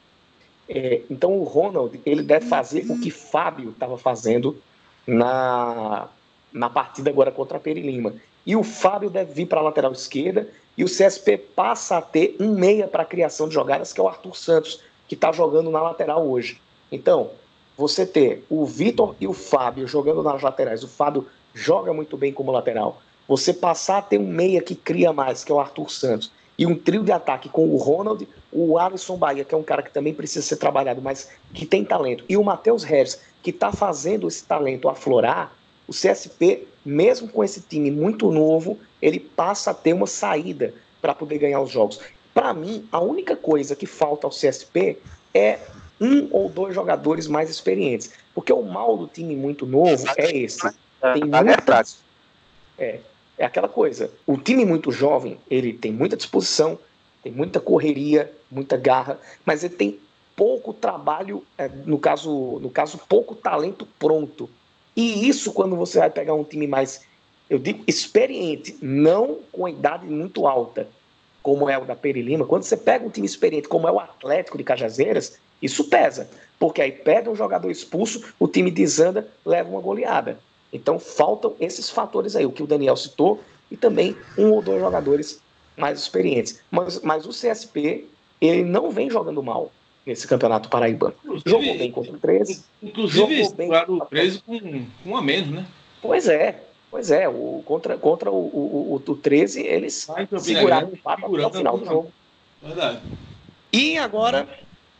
[0.67, 4.57] É, então o Ronald ele deve fazer o que Fábio estava fazendo
[5.05, 6.07] na,
[6.51, 8.13] na partida agora contra a Peri Lima.
[8.45, 10.47] E o Fábio deve vir para a lateral esquerda
[10.77, 14.03] e o CSP passa a ter um meia para a criação de jogadas, que é
[14.03, 16.59] o Arthur Santos, que está jogando na lateral hoje.
[16.91, 17.31] Então,
[17.77, 22.33] você ter o Vitor e o Fábio jogando nas laterais, o Fábio joga muito bem
[22.33, 23.01] como lateral.
[23.27, 26.65] Você passar a ter um meia que cria mais, que é o Arthur Santos, e
[26.65, 29.91] um trio de ataque com o Ronald, o Alisson Bahia, que é um cara que
[29.91, 34.27] também precisa ser trabalhado, mas que tem talento, e o Matheus Harris, que está fazendo
[34.27, 35.53] esse talento aflorar,
[35.87, 41.13] o CSP, mesmo com esse time muito novo, ele passa a ter uma saída para
[41.13, 41.99] poder ganhar os jogos.
[42.33, 44.97] Para mim, a única coisa que falta ao CSP
[45.33, 45.59] é
[45.99, 48.11] um ou dois jogadores mais experientes.
[48.33, 50.61] Porque o mal do time muito novo é esse.
[51.01, 51.83] Tem muita...
[52.77, 52.99] É,
[53.37, 54.11] é aquela coisa.
[54.25, 56.79] O time muito jovem, ele tem muita disposição,
[57.23, 59.99] tem muita correria, muita garra, mas ele tem
[60.35, 64.49] pouco trabalho, é, no caso, no caso, pouco talento pronto.
[64.95, 67.01] E isso quando você vai pegar um time mais,
[67.49, 70.87] eu digo, experiente, não com idade muito alta,
[71.41, 74.57] como é o da Perilima, quando você pega um time experiente, como é o Atlético
[74.57, 79.81] de Cajazeiras, isso pesa, porque aí perde um jogador expulso, o time desanda, leva uma
[79.81, 80.39] goleada.
[80.71, 84.79] Então faltam esses fatores aí, o que o Daniel citou, e também um ou dois
[84.79, 85.41] jogadores
[85.77, 86.61] mais experientes.
[86.69, 88.05] Mas, mas o CSP,
[88.39, 89.71] ele não vem jogando mal
[90.05, 91.15] nesse campeonato paraibano.
[91.23, 92.63] Inclusive, jogou bem contra o 13.
[92.81, 95.65] Inclusive, jogou bem claro, o 13 com, com um a menos, né?
[96.01, 96.59] Pois é,
[96.93, 100.07] Pois é, o, contra, contra o, o, o, o 13, eles
[100.39, 102.13] seguraram o empate até o final do jogo.
[102.61, 102.99] Verdade.
[103.73, 104.47] E agora,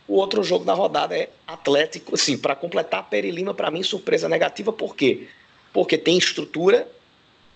[0.08, 2.16] o outro jogo da rodada é Atlético.
[2.16, 5.28] Assim, para completar, a Perilima, para mim, surpresa negativa, por quê?
[5.72, 6.88] Porque tem estrutura,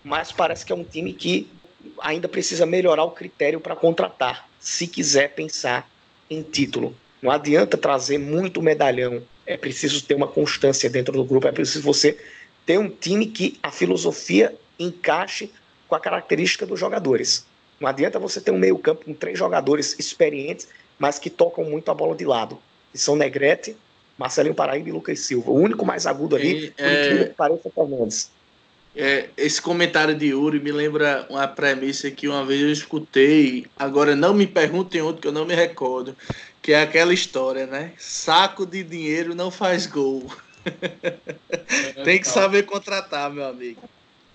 [0.05, 1.45] mas parece que é um time que
[2.01, 5.89] ainda precisa melhorar o critério para contratar, se quiser pensar
[6.29, 6.95] em título.
[7.21, 11.83] Não adianta trazer muito medalhão, é preciso ter uma constância dentro do grupo, é preciso
[11.83, 12.17] você
[12.65, 15.51] ter um time que a filosofia encaixe
[15.87, 17.45] com a característica dos jogadores.
[17.79, 20.67] Não adianta você ter um meio-campo com três jogadores experientes,
[20.97, 22.59] mas que tocam muito a bola de lado.
[22.91, 23.75] Que são Negrete,
[24.17, 25.49] Marcelinho Paraíba e Lucas Silva.
[25.49, 27.25] O único mais agudo ali, e, é...
[27.25, 28.29] que pareça, Fernandes.
[28.95, 34.15] É, esse comentário de Yuri me lembra uma premissa que uma vez eu escutei, agora
[34.15, 36.15] não me perguntem outro que eu não me recordo,
[36.61, 37.93] que é aquela história, né?
[37.97, 40.25] Saco de dinheiro não faz gol.
[42.03, 43.81] Tem que saber contratar, meu amigo.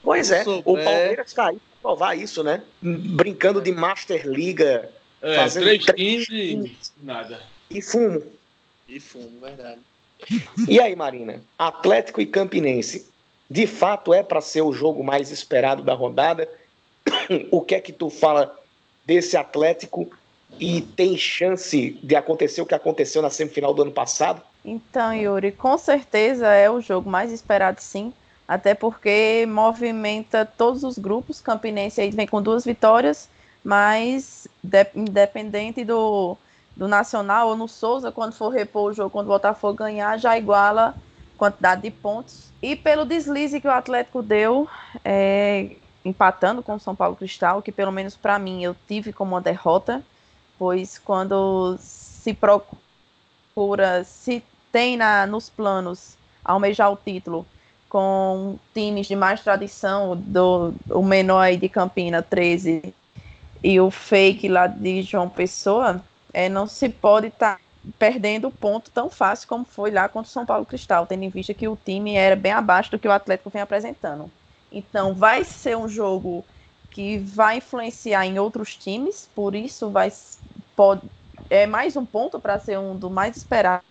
[0.03, 0.63] Pois é, souber...
[0.67, 2.63] o Palmeiras caiu para provar isso, né?
[2.81, 4.91] Brincando de Master Liga.
[5.21, 7.41] É, fazendo três times e nada.
[7.71, 8.23] E fumo.
[8.87, 9.81] E fumo, verdade.
[10.69, 11.43] E aí, Marina?
[11.59, 13.07] Atlético e Campinense.
[13.49, 16.49] De fato é para ser o jogo mais esperado da rodada.
[17.51, 18.55] O que é que tu fala
[19.05, 20.11] desse Atlético
[20.59, 24.43] e tem chance de acontecer o que aconteceu na semifinal do ano passado?
[24.65, 28.13] Então, Yuri, com certeza é o jogo mais esperado, sim.
[28.47, 31.41] Até porque movimenta todos os grupos.
[31.41, 33.29] Campinense aí vem com duas vitórias,
[33.63, 36.37] mas de, independente do,
[36.77, 40.37] do Nacional ou no Souza, quando for repor o jogo, quando o Botafogo ganhar, já
[40.37, 40.95] iguala
[41.37, 42.53] quantidade de pontos.
[42.63, 44.69] E pelo deslize que o Atlético deu,
[45.05, 49.35] é, empatando com o São Paulo Cristal, que pelo menos para mim eu tive como
[49.35, 50.03] uma derrota,
[50.59, 57.47] pois quando se procura, se tem na, nos planos almejar o título
[57.89, 62.93] com times de mais tradição, do, o menor aí de Campina, 13,
[63.63, 67.61] e o fake lá de João Pessoa, é, não se pode estar tá
[67.99, 71.55] perdendo ponto tão fácil como foi lá contra o São Paulo Cristal, tendo em vista
[71.55, 74.31] que o time era bem abaixo do que o Atlético vem apresentando.
[74.73, 76.45] Então, vai ser um jogo
[76.91, 80.11] que vai influenciar em outros times, por isso vai
[80.77, 81.03] pode,
[81.51, 83.83] é mais um ponto para ser um do mais esperado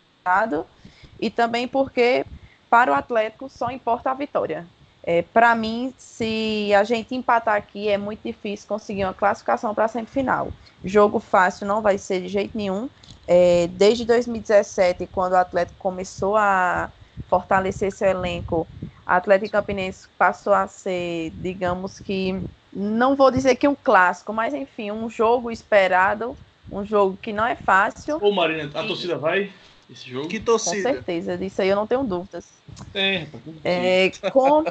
[1.19, 2.25] e também porque
[2.69, 4.65] para o Atlético só importa a vitória.
[5.05, 9.85] É, para mim, se a gente empatar aqui, é muito difícil conseguir uma classificação para
[9.85, 10.53] a semifinal.
[10.83, 12.89] Jogo fácil não vai ser de jeito nenhum.
[13.27, 16.89] É, desde 2017, quando o Atlético começou a
[17.29, 18.67] fortalecer seu elenco,
[19.05, 22.39] a Atlético Campinense passou a ser, digamos que,
[22.71, 26.35] não vou dizer que um clássico, mas enfim, um jogo esperado,
[26.71, 28.17] um jogo que não é fácil.
[28.21, 29.51] Ô Marina, a torcida vai?
[29.89, 30.27] esse jogo.
[30.27, 30.75] Que torcida?
[30.75, 32.45] Com certeza, disso aí eu não tenho dúvidas.
[32.93, 33.27] É,
[33.63, 34.63] é com,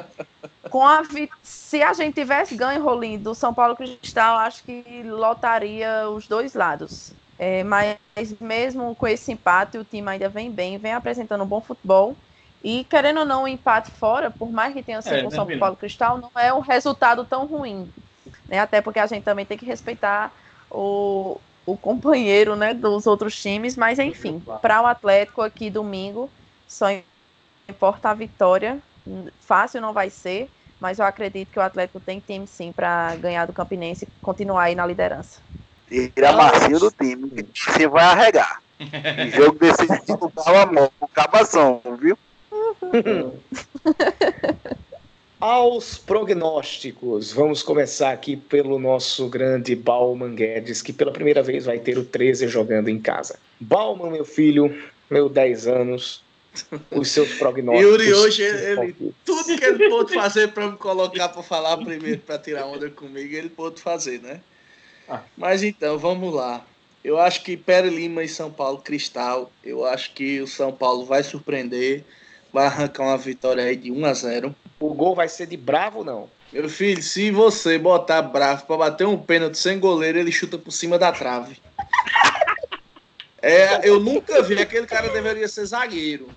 [0.69, 1.01] com a,
[1.41, 6.53] se a gente tivesse ganho, Rolim, do São Paulo Cristal, acho que lotaria os dois
[6.53, 7.13] lados.
[7.37, 7.97] É, mas
[8.39, 12.15] mesmo com esse empate, o time ainda vem bem, vem apresentando um bom futebol.
[12.63, 15.31] E querendo ou não, o empate fora, por mais que tenha sido é, com o
[15.31, 17.91] São Paulo Cristal, não é um resultado tão ruim.
[18.47, 18.59] Né?
[18.59, 20.31] Até porque a gente também tem que respeitar
[20.71, 26.29] o, o companheiro né, dos outros times, mas enfim, para o Atlético aqui domingo,
[26.67, 26.87] só
[27.67, 28.79] importa a vitória.
[29.41, 33.45] Fácil não vai ser, mas eu acredito que o Atlético tem time sim para ganhar
[33.45, 35.41] do Campinense e continuar aí na liderança.
[35.93, 38.61] Tira macio do time, você vai arregar.
[38.79, 42.17] O jogo decisivo cala a mão, o cabação, viu?
[45.43, 47.33] aos prognósticos.
[47.33, 52.05] Vamos começar aqui pelo nosso grande Bauman Guedes, que pela primeira vez vai ter o
[52.05, 53.37] 13 jogando em casa.
[53.59, 54.73] Bauman, meu filho,
[55.09, 56.23] meu 10 anos,
[56.89, 57.91] os seus prognósticos.
[57.91, 62.39] Yuri, hoje ele, tudo que ele pôde fazer para me colocar para falar primeiro, para
[62.39, 64.39] tirar onda comigo, ele pôde fazer, né?
[65.07, 65.21] Ah.
[65.37, 66.65] Mas então, vamos lá.
[67.03, 71.05] Eu acho que Pere Lima e São Paulo Cristal, eu acho que o São Paulo
[71.05, 72.03] vai surpreender,
[72.51, 74.55] vai arrancar uma vitória aí de 1 a 0.
[74.79, 76.29] O gol vai ser de Bravo ou não?
[76.53, 80.71] Meu filho, se você botar Bravo para bater um pênalti sem goleiro, ele chuta por
[80.71, 81.57] cima da trave.
[83.45, 86.29] É, eu nunca vi, aquele cara deveria ser zagueiro.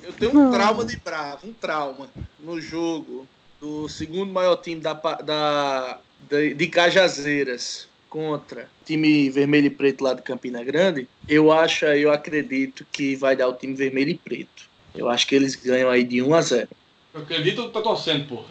[0.00, 2.08] Eu tenho um trauma de Bravo, um trauma
[2.38, 3.26] no jogo
[3.60, 5.98] do segundo maior time da, da,
[6.30, 12.12] de, de Cajazeiras contra time vermelho e preto lá de Campina Grande, eu acho, eu
[12.12, 14.68] acredito que vai dar o time vermelho e preto.
[14.94, 16.68] Eu acho que eles ganham aí de 1 a 0.
[17.14, 18.48] Eu acredito ou tá torcendo, porra?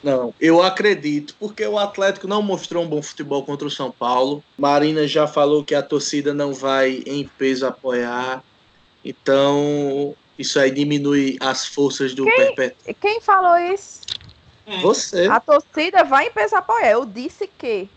[0.00, 4.44] Não, eu acredito, porque o Atlético não mostrou um bom futebol contra o São Paulo.
[4.56, 8.44] Marina já falou que a torcida não vai em peso apoiar.
[9.04, 12.94] Então, isso aí diminui as forças do quem, Perpétuo.
[13.00, 14.02] Quem falou isso?
[14.82, 15.26] Você.
[15.26, 16.92] A torcida vai em peso apoiar.
[16.92, 17.88] Eu disse que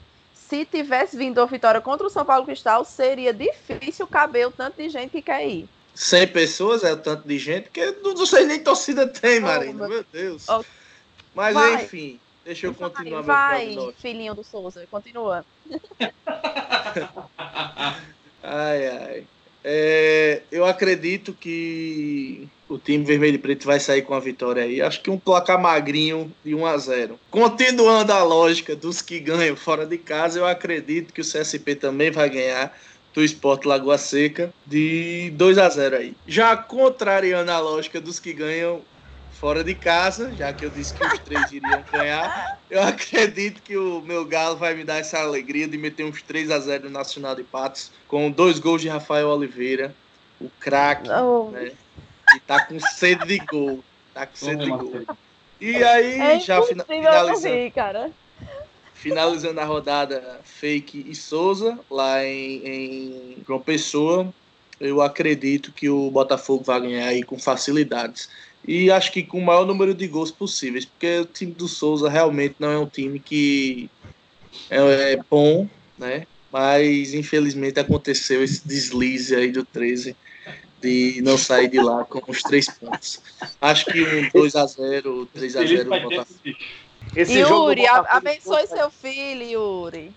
[0.48, 4.78] se tivesse vindo a vitória contra o São Paulo Cristal, seria difícil caber o tanto
[4.78, 5.68] de gente que quer ir.
[5.94, 9.86] 100 pessoas é o tanto de gente, porque não, sei nem torcida tem, Marina.
[9.86, 10.48] Oh, meu Deus.
[10.48, 10.64] Oh.
[11.36, 11.84] Mas vai.
[11.84, 15.46] enfim, deixa eu continuar vai, meu Vai, filhinho do Souza, continua.
[18.44, 19.28] ai, ai.
[19.70, 24.82] É, eu acredito que o time vermelho e preto vai sair com a vitória aí.
[24.82, 27.20] Acho que um placar magrinho de 1 a 0.
[27.30, 32.12] Continuando a lógica dos que ganham fora de casa, eu acredito que o CSP também
[32.12, 32.78] vai ganhar
[33.14, 36.16] do Esporte Lagoa Seca de 2 a 0 aí.
[36.26, 38.82] Já contrariando a lógica dos que ganham
[39.40, 43.78] fora de casa, já que eu disse que os três iriam ganhar, eu acredito que
[43.78, 46.90] o meu Galo vai me dar essa alegria de meter uns 3 a 0 no
[46.90, 49.94] Nacional de Patos, com dois gols de Rafael Oliveira,
[50.42, 51.52] o craque, oh.
[51.52, 51.72] né?
[52.36, 53.84] E tá com sede de gol.
[54.14, 55.04] Tá com sede de gol.
[55.62, 57.72] E aí, é já fina finalizando.
[57.72, 58.12] cara.
[58.94, 64.34] Finalizando a rodada Fake e Souza, lá em, em João Pessoa,
[64.80, 68.30] eu acredito que o Botafogo vai ganhar aí com facilidades.
[68.68, 72.10] E acho que com o maior número de gols possíveis, porque o time do Souza
[72.10, 73.90] realmente não é um time que
[74.70, 76.28] é, é bom, né?
[76.52, 80.16] Mas infelizmente aconteceu esse deslize aí do 13
[80.82, 83.22] de não sair de lá com os três pontos.
[83.62, 86.40] Acho que um 2x0, 3x0 Botafogo.
[87.16, 90.14] Esse Yuri, Botafogo abençoe seu filho, Yuri.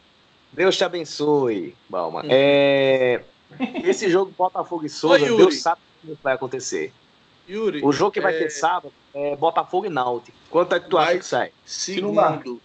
[0.52, 2.22] Deus te abençoe, Balma.
[2.22, 2.28] Hum.
[2.28, 3.22] É...
[3.84, 6.92] Esse jogo Botafogo e Souza, Oi, Deus sabe o que vai acontecer.
[7.48, 8.38] Yuri, o jogo que vai é...
[8.38, 10.36] ter sábado é Botafogo e Náutico.
[10.50, 11.50] Quanto é que tu acha que sai?
[11.64, 12.60] Segundo,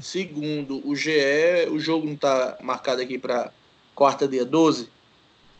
[0.00, 3.52] segundo o GE, o jogo não tá marcado aqui para
[3.94, 4.88] quarta, dia 12?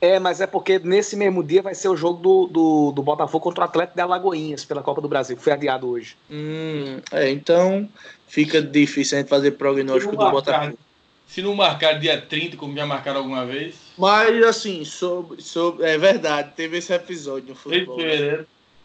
[0.01, 3.43] É, mas é porque nesse mesmo dia vai ser o jogo do, do, do Botafogo
[3.43, 6.17] contra o Atlético de Alagoinhas pela Copa do Brasil, que foi adiado hoje.
[6.31, 7.89] Hum, é, então
[8.29, 10.79] fica difícil a gente fazer prognóstico do Botafogo.
[11.27, 13.88] Se não marcar dia 30, como já marcaram alguma vez.
[13.99, 17.99] Mas, assim, sobre, sobre, é verdade, teve esse episódio no futebol.
[17.99, 18.45] Né?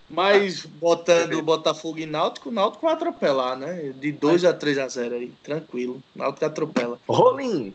[0.09, 3.93] Mas botando o Botafogo e Náutico, o Náutico vai atropelar, né?
[3.95, 6.01] De 2 a 3 a 0 aí, tranquilo.
[6.15, 6.99] Náutico atropela.
[7.07, 7.73] Rolim,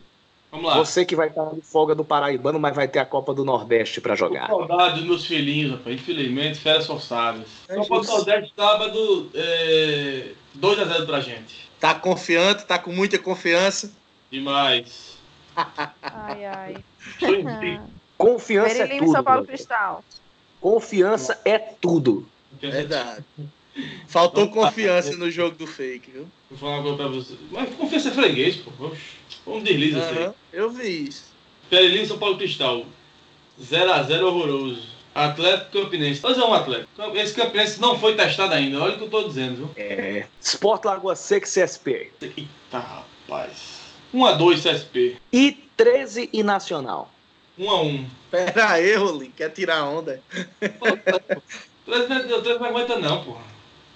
[0.51, 0.77] Vamos lá.
[0.77, 4.01] Você que vai estar de folga do Paraibano, mas vai ter a Copa do Nordeste
[4.01, 4.47] para jogar.
[4.47, 5.95] saudade dos meus filhinhos, rapaz.
[5.95, 7.47] Infelizmente, férias forçadas.
[7.67, 10.31] É Copa do Nordeste, sábado, é...
[10.59, 11.69] 2x0 pra gente.
[11.79, 13.91] Tá confiante, tá com muita confiança.
[14.31, 15.18] Demais.
[16.01, 16.83] Ai, ai.
[18.17, 19.11] Confiança é tudo.
[19.11, 20.03] São Paulo Cristal.
[20.59, 22.27] Confiança é tudo.
[22.59, 23.23] Verdade.
[24.07, 26.27] Faltou confiança no jogo do fake, viu?
[26.49, 27.33] Vou falar uma coisa pra você.
[27.51, 28.71] Mas confiança é freguês, pô.
[29.45, 30.31] Vamos deslize uhum, aí.
[30.51, 31.25] Eu vi isso.
[31.69, 32.85] Perelinho São Paulo Cristal.
[33.61, 34.99] 0x0 horroroso.
[35.13, 36.21] Atlético Campinense.
[36.21, 36.89] Mas é um Atlético.
[37.15, 38.81] Esse Campinense não foi testado ainda.
[38.81, 39.69] Olha o que eu tô dizendo, viu?
[39.75, 40.25] É.
[40.41, 42.11] Sport Lagoa Seca CSP.
[42.21, 43.78] Eita, rapaz.
[44.13, 45.17] 1x2 CSP.
[45.31, 47.11] E 13 e Nacional.
[47.57, 48.05] 1x1.
[48.31, 49.31] Pera aí, Rolim.
[49.35, 50.21] Quer tirar onda?
[51.85, 53.43] 13 não aguenta não, porra.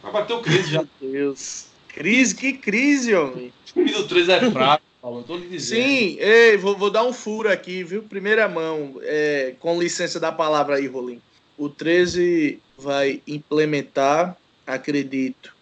[0.02, 0.80] Vai bater o crise já.
[0.80, 1.68] Meu Deus.
[1.88, 2.36] Crise?
[2.36, 3.54] Que crise, homem?
[3.76, 4.84] O do 13 é fraco.
[5.28, 5.84] Tô lhe dizendo.
[5.84, 8.04] Sim, ei, vou, vou, dar um furo aqui, viu?
[8.04, 11.22] Primeira mão, é, com licença da palavra aí, Rolim.
[11.58, 15.54] O 13 vai implementar, acredito,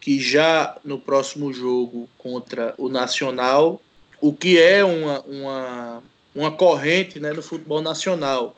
[0.00, 3.80] que já no próximo jogo contra o Nacional,
[4.20, 6.02] o que é uma, uma,
[6.34, 8.56] uma corrente né, no futebol nacional,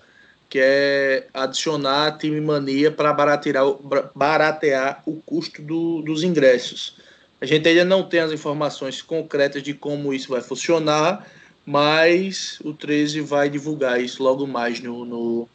[0.49, 3.65] que é adicionar time mania para baratear,
[4.15, 6.97] baratear o custo do, dos ingressos.
[7.41, 11.27] A gente ainda não tem as informações concretas de como isso vai funcionar,
[11.65, 15.49] mas o 13 vai divulgar isso logo mais no, no,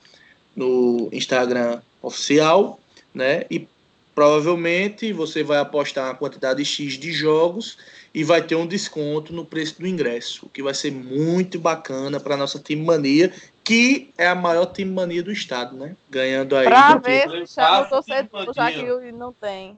[0.55, 2.79] no Instagram oficial,
[3.13, 3.43] né?
[3.51, 3.67] E
[4.15, 7.77] provavelmente você vai apostar uma quantidade X de jogos
[8.17, 12.19] e vai ter um desconto no preço do ingresso, o que vai ser muito bacana
[12.19, 13.31] para nossa time mania,
[13.63, 15.95] que é a maior time mania do estado, né?
[16.09, 16.65] Ganhando aí.
[16.65, 19.77] Para ver se chama o torcedor, já que não tem.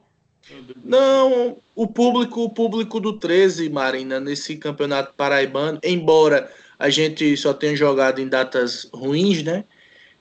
[0.82, 7.52] Não, o público, o público do 13, Marina, nesse campeonato paraibano, embora a gente só
[7.52, 9.66] tenha jogado em datas ruins, né?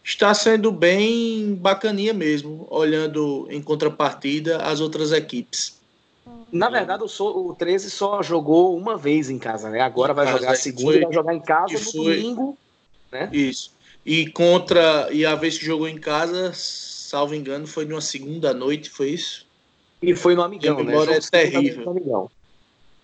[0.04, 5.79] está sendo bem bacaninha mesmo, olhando em contrapartida as outras equipes.
[6.52, 9.82] Na verdade, o, o 13 só jogou uma vez em casa, né?
[9.82, 12.58] Agora vai jogar a segunda foi, e vai jogar em casa no foi, domingo,
[13.12, 13.30] né?
[13.32, 13.72] Isso.
[14.06, 18.90] E contra e a vez que jogou em casa, salvo engano, foi numa segunda noite,
[18.90, 19.46] foi isso?
[20.02, 20.94] E foi no Amigão, né?
[20.94, 22.32] Jogo é terrível.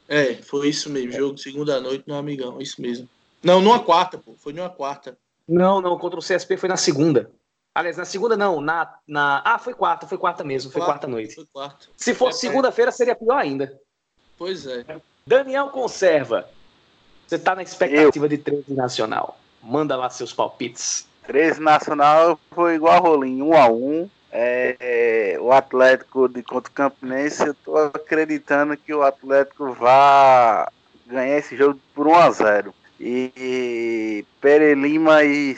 [0.07, 1.17] É, foi isso mesmo, é.
[1.17, 3.09] jogo segunda noite no Amigão, isso mesmo.
[3.43, 5.17] Não, numa quarta, pô, foi numa quarta.
[5.47, 7.29] Não, não, contra o CSP foi na segunda.
[7.75, 9.41] Aliás, na segunda não, na, na...
[9.43, 11.35] Ah, foi quarta, foi quarta mesmo, foi quarta, quarta noite.
[11.35, 11.87] Foi quarta.
[11.97, 13.77] Se fosse é, segunda-feira, seria pior ainda.
[14.37, 14.85] Pois é.
[15.27, 16.47] Daniel Conserva,
[17.27, 18.29] você tá na expectativa Eu.
[18.29, 19.37] de 13 Nacional.
[19.61, 21.05] Manda lá seus palpites.
[21.23, 24.09] 13 Nacional foi igual a Rolinho, 1 um a 1 um.
[24.31, 30.65] É, é, o Atlético de contra o Campinense, eu tô acreditando que o Atlético vai
[31.05, 35.57] ganhar esse jogo por 1 a 0 e Pere Lima e,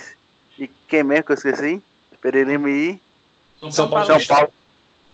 [0.58, 1.82] e quem mesmo que eu esqueci?
[2.28, 3.00] Pere Lima e
[3.72, 4.06] São Paulo.
[4.06, 4.54] São Paulo.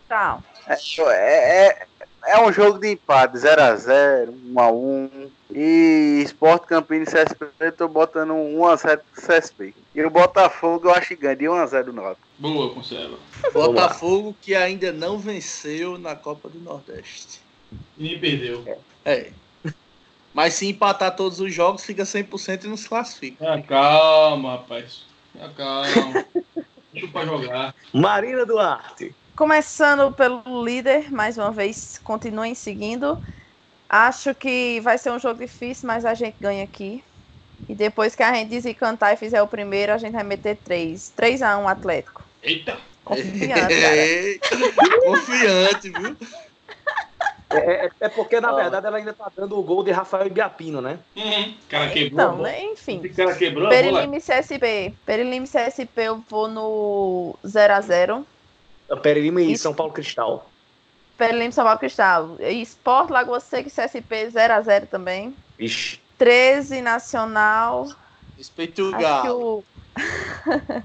[0.10, 0.40] Tá.
[0.66, 1.88] É, é, é,
[2.26, 5.30] é, um jogo de empate, 0x0, 1x1.
[5.54, 9.76] E Esporte Campina e CSP, eu tô botando 1x0 pro CSP.
[9.94, 12.20] E o Botafogo eu acho que ganha de 1x0 do Norte.
[12.40, 13.20] Boa, conserva.
[13.54, 17.42] Botafogo que ainda não venceu na Copa do Nordeste.
[17.96, 18.66] E nem perdeu.
[19.06, 19.30] É.
[20.34, 23.54] Mas se empatar todos os jogos, fica 100% e não se classifica.
[23.54, 25.06] Ah, calma, rapaz.
[25.40, 26.26] Ah, calma.
[26.94, 27.74] Jogar.
[27.92, 29.16] Marina Duarte.
[29.36, 33.18] Começando pelo líder, mais uma vez, continuem seguindo.
[33.90, 37.04] Acho que vai ser um jogo difícil, mas a gente ganha aqui.
[37.68, 41.14] E depois que a gente desencantar e fizer o primeiro, a gente vai meter 3.
[41.16, 42.22] 3 a 1 Atlético.
[42.42, 42.78] Eita!
[43.04, 45.02] Confiante, cara.
[45.06, 46.18] Confiante, viu?
[47.54, 50.82] É, é, é, porque, na verdade, ela ainda tá dando o gol de Rafael Ibiapino,
[50.82, 51.00] né?
[51.16, 51.54] Uhum.
[51.70, 52.26] cara quebrou.
[52.26, 52.64] Então, né?
[52.66, 53.02] Enfim.
[53.04, 54.94] O cara quebrou Perilime CSP.
[55.06, 58.26] Perilime CSP, eu vou no 0x0.
[59.02, 60.50] Perilime e São Paulo Cristal.
[61.18, 62.38] Perilime São Paulo Cristal.
[62.40, 65.36] Sport Lagoa Seca e CSP 0x0 também.
[65.60, 66.00] Ixi.
[66.18, 67.90] 13 Nacional.
[68.38, 69.64] Respeito o Galo.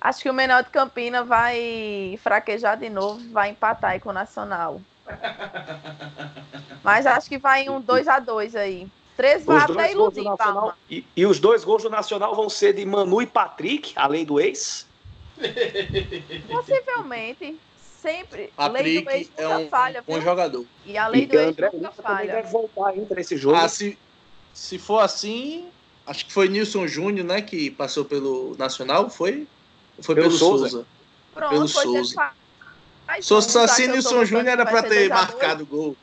[0.00, 4.12] Acho que o menor de Campina vai fraquejar de novo, vai empatar aí com o
[4.12, 4.78] Nacional.
[6.82, 8.88] Mas acho que vai um 2 a 2 aí.
[9.16, 10.24] Três vai até iludir,
[10.90, 14.40] e, e, os dois gols do Nacional vão ser de Manu e Patrick, além do
[14.40, 14.88] ex?
[16.50, 17.56] Possivelmente.
[18.02, 18.52] Sempre.
[18.56, 20.02] Patrick lei do ex é um falha.
[20.06, 20.66] Bom jogador.
[20.84, 22.34] E a lei e do ex André nunca falha.
[22.34, 23.56] deve voltar ainda nesse jogo.
[23.56, 23.96] Ah, se,
[24.52, 25.68] se for assim,
[26.04, 29.46] acho que foi Nilson Júnior, né, que passou pelo Nacional, foi?
[30.00, 30.68] Foi pelo, pelo Souza.
[30.68, 30.86] Souza.
[31.32, 32.32] Pronto, pelo Souza.
[33.22, 35.96] Se fosse assim, Nilson Júnior era para ter marcado o gol.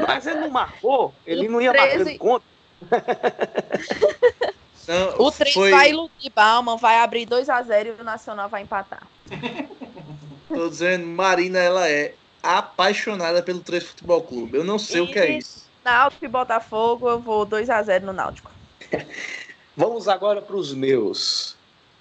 [0.00, 1.96] Mas ele não marcou, ele não ia 13...
[1.96, 2.44] marcando conta.
[4.88, 5.70] Não, o 3 foi...
[5.70, 9.06] vai iludir Bauman, vai abrir 2x0 e o Nacional vai empatar.
[10.48, 14.56] Tô dizendo, Marina, ela é apaixonada pelo 3 Futebol Clube.
[14.56, 15.00] Eu não sei e...
[15.02, 15.68] o que é isso.
[15.84, 18.50] Náutico e Botafogo, eu vou 2x0 no Náutico.
[19.76, 21.56] Vamos agora para os meus.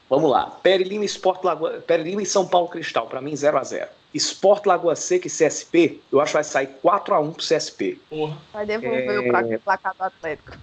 [0.10, 0.48] Vamos lá.
[0.48, 1.84] Pere Lima, Sport Lagoa...
[1.86, 3.06] Pere Lima e São Paulo Cristal.
[3.08, 3.88] Para mim, 0x0.
[4.14, 8.02] Sport Lagoa Seca e CSP, eu acho que vai sair 4x1 pro CSP.
[8.10, 8.38] Porra.
[8.52, 9.56] Vai devolver é...
[9.56, 10.58] o placar do Atlético.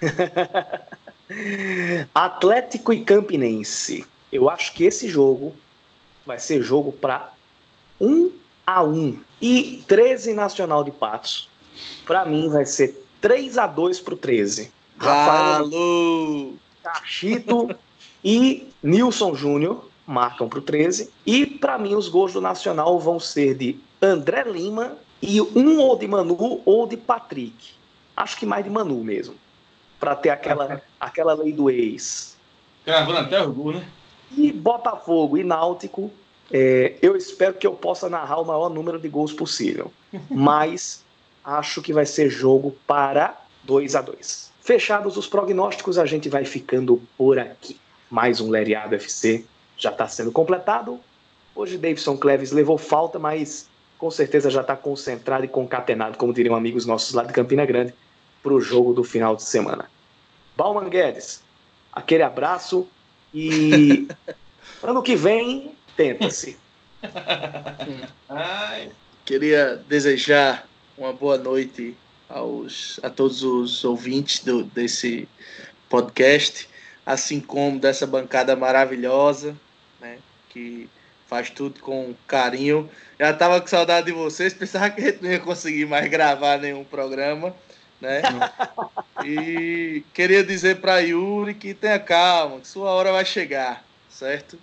[2.14, 4.06] Atlético e Campinense.
[4.32, 5.54] Eu acho que esse jogo
[6.24, 7.30] vai ser jogo para
[8.00, 8.32] 1
[8.66, 11.50] a 1 e 13 Nacional de Patos.
[12.06, 14.72] Para mim vai ser 3 a 2 pro 13.
[14.98, 17.68] Rafael Cachito
[18.26, 21.12] e Nilson Júnior marcam para o 13.
[21.24, 25.96] E para mim os gols do Nacional vão ser de André Lima e um ou
[25.96, 27.54] de Manu ou de Patrick.
[28.16, 29.36] Acho que mais de Manu mesmo.
[30.00, 32.36] Para ter aquela, aquela lei do ex.
[32.84, 33.88] Gravando até o gol, né?
[34.36, 36.10] E Botafogo e Náutico.
[36.50, 39.92] É, eu espero que eu possa narrar o maior número de gols possível.
[40.28, 41.04] Mas
[41.44, 46.44] acho que vai ser jogo para 2 a 2 Fechados os prognósticos, a gente vai
[46.44, 47.78] ficando por aqui.
[48.10, 49.44] Mais um Leriado FC
[49.76, 51.00] já está sendo completado.
[51.54, 56.54] Hoje Davidson Cleves levou falta, mas com certeza já está concentrado e concatenado, como diriam
[56.54, 57.94] amigos nossos lá de Campina Grande,
[58.42, 59.90] para o jogo do final de semana.
[60.56, 61.42] Bauman Guedes,
[61.92, 62.86] aquele abraço
[63.32, 64.08] e
[64.82, 66.56] ano que vem tenta-se.
[69.24, 71.96] Queria desejar uma boa noite
[72.28, 75.28] aos, a todos os ouvintes do, desse
[75.88, 76.68] podcast,
[77.06, 79.56] assim como dessa bancada maravilhosa,
[80.00, 80.90] né, que
[81.28, 82.90] faz tudo com carinho.
[83.18, 86.58] Já estava com saudade de vocês, pensava que a gente não ia conseguir mais gravar
[86.58, 87.54] nenhum programa,
[88.00, 88.22] né?
[89.24, 94.58] e queria dizer para Yuri que tenha calma, que sua hora vai chegar, certo?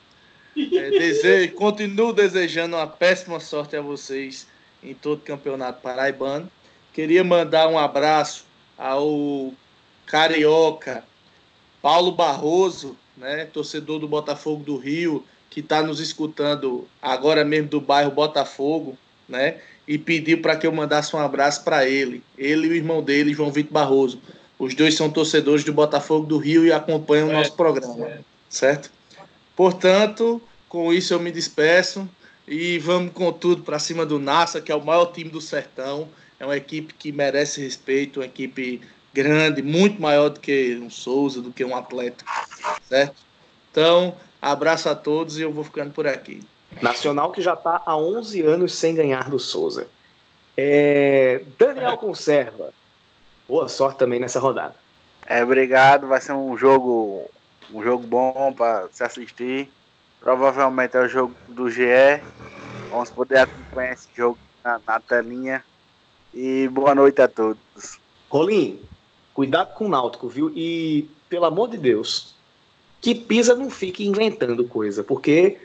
[0.55, 4.47] É, desejo, continuo desejando uma péssima sorte a vocês
[4.83, 6.51] em todo o campeonato paraibano.
[6.93, 8.45] Queria mandar um abraço
[8.77, 9.51] ao
[10.05, 11.03] carioca
[11.83, 17.81] Paulo Barroso, né, torcedor do Botafogo do Rio, que está nos escutando agora mesmo do
[17.81, 22.23] bairro Botafogo, né, e pediu para que eu mandasse um abraço para ele.
[22.37, 24.21] Ele e o irmão dele, João Vitor Barroso.
[24.57, 28.19] Os dois são torcedores do Botafogo do Rio e acompanham é, o nosso programa, é.
[28.47, 28.89] certo?
[29.53, 32.09] Portanto, com isso eu me despeço
[32.47, 36.07] e vamos com tudo para cima do Nassa, que é o maior time do sertão
[36.43, 38.81] é uma equipe que merece respeito, uma equipe
[39.13, 42.25] grande, muito maior do que um Souza, do que um atleta,
[42.87, 43.15] certo?
[43.71, 46.43] Então, abraço a todos e eu vou ficando por aqui.
[46.81, 49.87] Nacional que já está há 11 anos sem ganhar do Souza.
[50.57, 51.43] É...
[51.57, 52.73] Daniel Conserva,
[53.47, 54.75] boa sorte também nessa rodada.
[55.25, 57.29] É, obrigado, vai ser um jogo
[57.73, 59.71] um jogo bom para se assistir.
[60.19, 62.21] Provavelmente é o jogo do GE.
[62.89, 65.63] Vamos poder acompanhar esse jogo na, na telinha.
[66.33, 67.99] E boa noite a todos.
[68.29, 68.79] Rolim,
[69.33, 70.51] cuidado com o Náutico, viu?
[70.55, 72.33] E, pelo amor de Deus,
[73.01, 75.57] que Pisa não fique inventando coisa, porque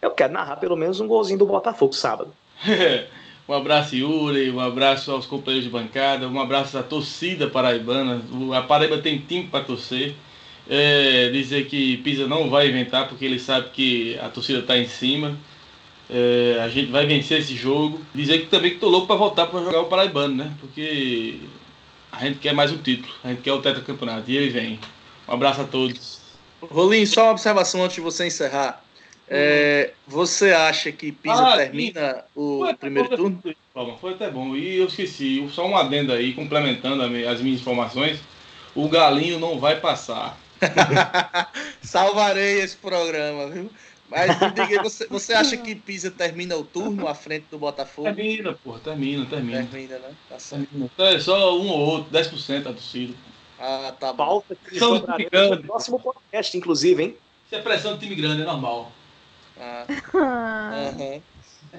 [0.00, 2.32] eu quero narrar pelo menos um golzinho do Botafogo sábado.
[3.48, 8.22] um abraço, Yuri, um abraço aos companheiros de bancada, um abraço à torcida paraibana.
[8.56, 10.14] A Paraíba tem time para torcer.
[10.68, 14.86] É, dizer que Pisa não vai inventar, porque ele sabe que a torcida está em
[14.86, 15.36] cima.
[16.08, 18.00] É, a gente vai vencer esse jogo.
[18.14, 20.52] Dizer que também que tô louco para voltar para jogar o Paraibano, né?
[20.60, 21.40] Porque
[22.12, 24.30] a gente quer mais um título, a gente quer o tetracampeonato.
[24.30, 24.78] E ele vem.
[25.26, 26.20] Um abraço a todos.
[26.60, 28.84] Rolim, só uma observação antes de você encerrar.
[29.28, 33.42] É, você acha que Pisa ah, termina o primeiro bom, turno?
[33.98, 34.54] Foi até bom.
[34.54, 38.18] E eu esqueci, só um adendo aí, complementando as minhas informações.
[38.74, 40.38] O Galinho não vai passar.
[41.80, 43.70] Salvarei esse programa, viu?
[44.12, 48.12] Mas me diga, você, você acha que Pisa termina o turno à frente do Botafogo?
[48.14, 49.64] Termina, pô, termina, termina.
[49.64, 50.14] Termina, né?
[50.28, 50.68] Tá certo.
[50.74, 53.14] Então é só um ou outro, 10% a torcida.
[53.58, 54.42] Ah, tá bom.
[54.78, 57.16] Falta que no próximo podcast, inclusive, hein?
[57.46, 58.92] Isso é pressão do time grande, é normal.
[59.58, 59.86] Ah.
[60.98, 61.22] uhum.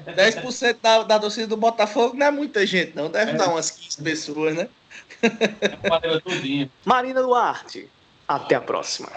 [0.08, 3.12] 10% da, da torcida do Botafogo não é muita gente, não.
[3.12, 3.36] Deve é.
[3.36, 4.68] dar umas 15 pessoas, né?
[5.22, 7.88] É Marina Duarte,
[8.28, 9.10] até a próxima.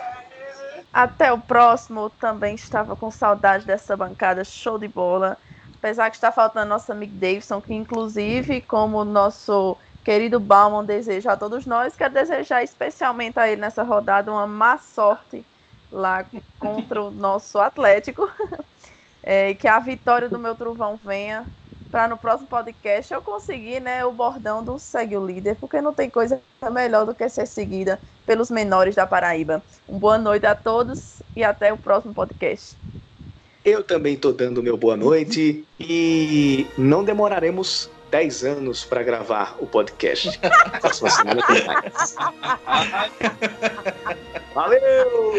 [0.97, 2.09] Até o próximo.
[2.09, 5.37] Também estava com saudade dessa bancada show de bola.
[5.75, 11.37] Apesar que está faltando nosso amigo Davidson, que inclusive, como nosso querido Bauman deseja a
[11.37, 15.45] todos nós, quero desejar especialmente a ele nessa rodada uma má sorte
[15.93, 16.25] lá
[16.59, 18.27] contra o nosso Atlético.
[19.29, 21.45] É, que a vitória do meu trovão venha
[21.91, 25.93] para no próximo podcast eu conseguir né, o bordão do Segue o Líder, porque não
[25.93, 29.63] tem coisa melhor do que ser seguida pelos menores da Paraíba.
[29.89, 32.77] Uma boa noite a todos e até o próximo podcast.
[33.65, 39.67] Eu também estou dando meu boa noite e não demoraremos 10 anos para gravar o
[39.67, 40.39] podcast.
[40.81, 42.15] Próxima semana tem mais.
[44.55, 45.33] Valeu!